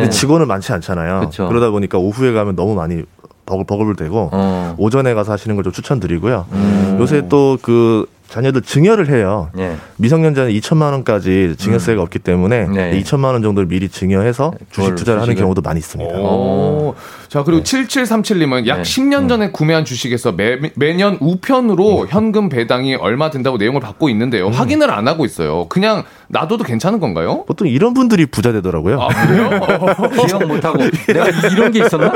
[0.00, 1.20] 근데 직원은 많지 않잖아요.
[1.20, 1.48] 그쵸.
[1.48, 3.02] 그러다 보니까 오후에 가면 너무 많이
[3.46, 4.74] 버글 버글 되고 어.
[4.78, 6.46] 오전에 가서 하시는 걸 좀 추천드리고요.
[6.52, 6.96] 음.
[7.00, 9.48] 요새 또 그 자녀들 증여를 해요.
[9.58, 9.76] 예.
[9.98, 13.00] 미성년자는 2천만 원까지 증여세가 없기 때문에 네.
[13.00, 16.18] 2천만 원 정도를 미리 증여해서 주식 그걸 투자를 하는 주식을- 경우도 많이 있습니다.
[16.18, 16.96] 오.
[17.28, 18.82] 자, 그리고 7737님은 약 네.
[18.82, 24.48] 10년 전에 구매한 주식에서 매, 매년 우편으로 현금 배당이 얼마 된다고 내용을 받고 있는데요.
[24.48, 25.68] 확인을 안 하고 있어요.
[25.68, 27.44] 그냥 놔둬도 괜찮은 건가요?
[27.46, 29.00] 보통 이런 분들이 부자 되더라고요.
[29.00, 29.50] 아, 그래요?
[30.26, 32.12] 기억 못하고 내가 이런 게 있었나?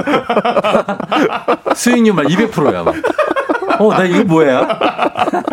[1.77, 2.95] 수익률 막 200%야 막.
[3.79, 4.66] 어, 나 이거 뭐야?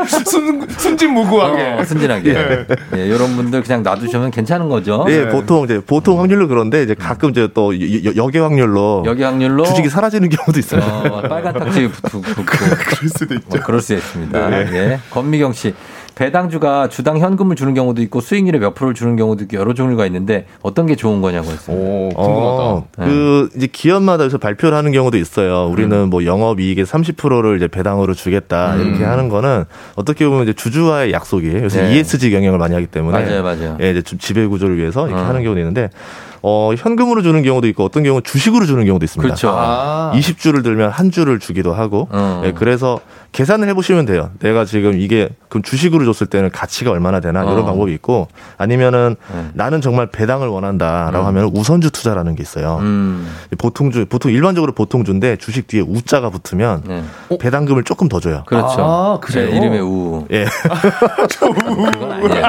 [0.25, 1.63] 순, 순진무구하게.
[1.79, 2.65] 어, 순진하게.
[2.95, 5.05] 예, 이런 분들 그냥 놔두시면 괜찮은 거죠.
[5.09, 7.73] 예, 보통 이제 보통 확률로 그런데 이제 가끔 이제 또
[8.15, 10.81] 역의 확률로 여기 확률로 주식이 사라지는 경우도 있어요.
[10.81, 13.45] 어, 빨간 탁지 붙고 그럴 수도 있죠.
[13.49, 14.49] 뭐 그럴 수 있습니다.
[14.49, 14.69] 네.
[14.73, 14.99] 예.
[15.11, 15.73] 권미경 씨.
[16.15, 20.45] 배당주가 주당 현금을 주는 경우도 있고 수익률의 몇 프로를 주는 경우도 있고 여러 종류가 있는데
[20.61, 21.77] 어떤 게 좋은 거냐고 했어요.
[21.77, 22.63] 오, 궁금하다.
[22.63, 25.67] 어, 그 이제 기업마다 여기서 발표를 하는 경우도 있어요.
[25.67, 31.11] 우리는 뭐 영업 이익의 30%를 이제 배당으로 주겠다 이렇게 하는 거는 어떻게 보면 이제 주주와의
[31.11, 31.63] 약속이에요.
[31.63, 31.95] 요새 네.
[31.95, 33.77] ESG 경영을 많이 하기 때문에 맞아요, 맞아요.
[33.81, 35.25] 예, 이제 좀 지배 구조를 위해서 이렇게 어.
[35.25, 35.89] 하는 경우도 있는데
[36.47, 39.27] 어, 현금으로 주는 경우도 있고 어떤 경우는 주식으로 주는 경우도 있습니다.
[39.27, 39.49] 그렇죠.
[39.49, 40.11] 아.
[40.13, 42.43] 20주를 들면 한 주를 주기도 하고 어.
[42.45, 42.99] 예, 그래서
[43.35, 44.29] 계산을 해보시면 돼요.
[44.39, 47.51] 내가 지금 이게 그럼 주식으로 줬을 때는 가치가 얼마나 되나 어.
[47.51, 49.45] 이런 방법이 있고 아니면은 네.
[49.53, 52.77] 나는 정말 배당을 원한다라고 하면 우선주 투자라는 게 있어요.
[52.79, 53.27] 음.
[53.57, 57.03] 보통주 보통 일반적으로 보통주인데 주식 뒤에 우자가 붙으면 네.
[57.37, 58.43] 배당금을 조금 더 줘요.
[58.45, 58.77] 그렇죠.
[58.79, 59.49] 아, 그래요?
[59.49, 60.25] 네, 이름의 우.
[60.31, 60.45] 예,
[61.37, 62.29] 그건.
[62.29, 62.41] 네.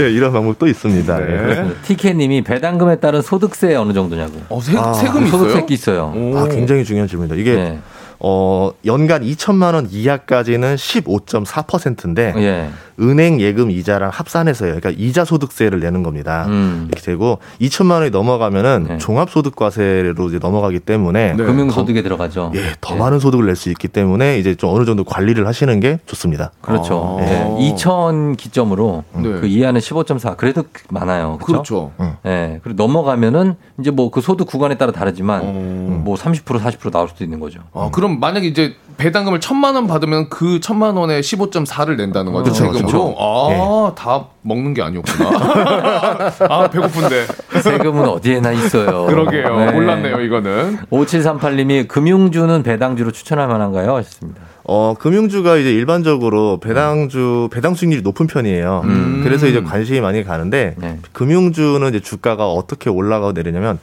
[0.00, 1.18] 예, 이런 방법도 있습니다.
[1.18, 1.26] 네.
[1.28, 1.74] 예.
[1.82, 4.40] TK님이 배당금에 따른 소득세 어느 정도냐고.
[4.48, 5.38] 어, 세, 아, 세금 있어요?
[5.38, 6.14] 소득세끼 있어요.
[6.16, 6.38] 오.
[6.38, 7.38] 아, 굉장히 중요한 질문입니다.
[7.38, 7.78] 이게 네.
[8.20, 12.68] 어, 연간 2천만 원 이하까지는 15.4%인데 예.
[13.00, 14.74] 은행 예금 이자랑 합산해서요.
[14.80, 16.46] 그러니까 이자 소득세를 내는 겁니다.
[16.48, 16.88] 음.
[16.90, 18.98] 이렇게 되고 2천만 원이 넘어가면은 네.
[18.98, 21.44] 종합 소득과세로 이제 넘어가기 때문에 네.
[21.44, 22.50] 금융 소득에 들어가죠.
[22.56, 22.98] 예, 더 예.
[22.98, 26.52] 많은 소득을 낼 수 있기 때문에 이제 좀 어느 정도 관리를 하시는 게 좋습니다.
[26.60, 27.18] 그렇죠.
[27.20, 27.24] 아.
[27.24, 27.72] 예.
[27.74, 29.22] 2천 기점으로 네.
[29.40, 30.36] 그 이하는 15.4.
[30.36, 31.38] 그래도 많아요.
[31.42, 31.92] 그렇죠.
[31.98, 32.18] 그렇죠.
[32.26, 32.60] 예.
[32.62, 36.02] 그리고 넘어가면은 이제 뭐 그 소득 구간에 따라 다르지만 어.
[36.06, 37.60] 뭐30% 40% 나올 수도 있는 거죠.
[37.74, 42.50] 아, 그럼 그럼 만약에 이제 배당금을 천만 원 받으면 그 천만 원에 15.4를 낸다는 거죠.
[42.50, 42.86] 그쵸, 세금으로.
[42.86, 43.14] 그쵸.
[43.18, 45.30] 아, 다 먹는 게 아니었구나.
[46.50, 47.26] 아, 배고픈데.
[47.62, 49.06] 세금은 어디에나 있어요.
[49.06, 49.72] 그러게요.
[49.72, 50.78] 몰랐네요, 이거는.
[50.90, 53.94] 5738님이 금융주는 배당주로 추천할 만한가요?
[53.94, 54.40] 하셨습니다.
[54.64, 58.82] 어, 금융주가 이제 일반적으로 배당주, 배당 수익률이 높은 편이에요.
[58.84, 59.20] 음.
[59.22, 60.98] 그래서 이제 관심이 많이 가는데, 네.
[61.12, 63.78] 금융주는 이제 주가가 어떻게 올라가고 내리냐면,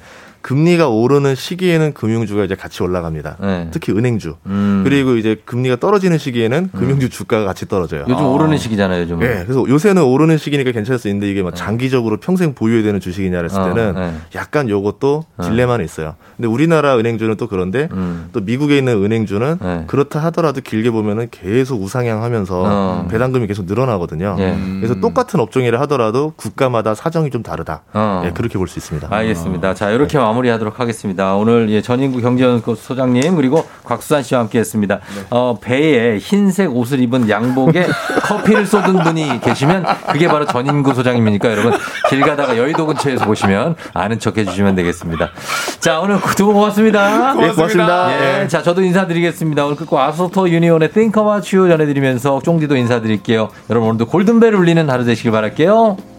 [0.45, 3.38] 금리가 오르는 시기에는 금융주가 이제 같이 올라갑니다.
[3.41, 3.67] 네.
[3.72, 4.35] 특히 은행주.
[4.45, 4.81] 음.
[4.85, 8.05] 그리고 이제 금리가 떨어지는 시기에는 금융주 주가가 같이 떨어져요.
[8.07, 9.27] 요즘 오르는 시기잖아요, 요즘은.
[9.27, 13.41] 네, 그래서 요새는 오르는 시기니까 괜찮을 수 있는데 이게 막 장기적으로 평생 보유해야 되는 주식이냐
[13.41, 14.13] 했을 어, 때는 네.
[14.35, 16.13] 약간 요것도 딜레마는 있어요.
[16.38, 18.30] 근데 우리나라 은행주는 또 그런데 음.
[18.31, 19.84] 또 미국에 있는 은행주는 네.
[19.88, 23.07] 그렇다 하더라도 길게 보면은 계속 우상향하면서 어.
[23.09, 24.35] 배당금이 계속 늘어나거든요.
[24.38, 24.55] 예.
[24.80, 27.81] 그래서 똑같은 업종이라 하더라도 국가마다 사정이 좀 다르다.
[27.95, 28.22] 어.
[28.27, 29.07] 예, 그렇게 볼 수 있습니다.
[29.09, 29.73] 알겠습니다.
[29.73, 31.36] 자, 이렇게 마무리 하도록 하겠습니다.
[31.36, 34.99] 오늘 예, 전인구 경제연구소 소장님 그리고 곽수산 씨와 함께했습니다.
[35.30, 37.88] 어, 배에 흰색 옷을 입은 양복에
[38.24, 41.74] 커피를 쏟은 분이 계시면 그게 바로 전인구 소장님이니까 여러분
[42.10, 45.30] 길 가다가 여의도 근처에서 보시면 아는 척 해주시면 되겠습니다.
[45.80, 47.36] 자, 오늘 두분 고맙습니다.
[47.41, 48.12] 예, 고맙습니다.
[48.12, 48.48] 예, 예.
[48.48, 49.66] 자, 저도 인사드리겠습니다.
[49.66, 53.49] 오늘 끝고 아소토 유니온의 Think About You 전해드리면서 쫑디도 인사드릴게요.
[53.70, 56.14] 여러분 오늘도 골든벨 울리는 하루 되시길 바랄게요.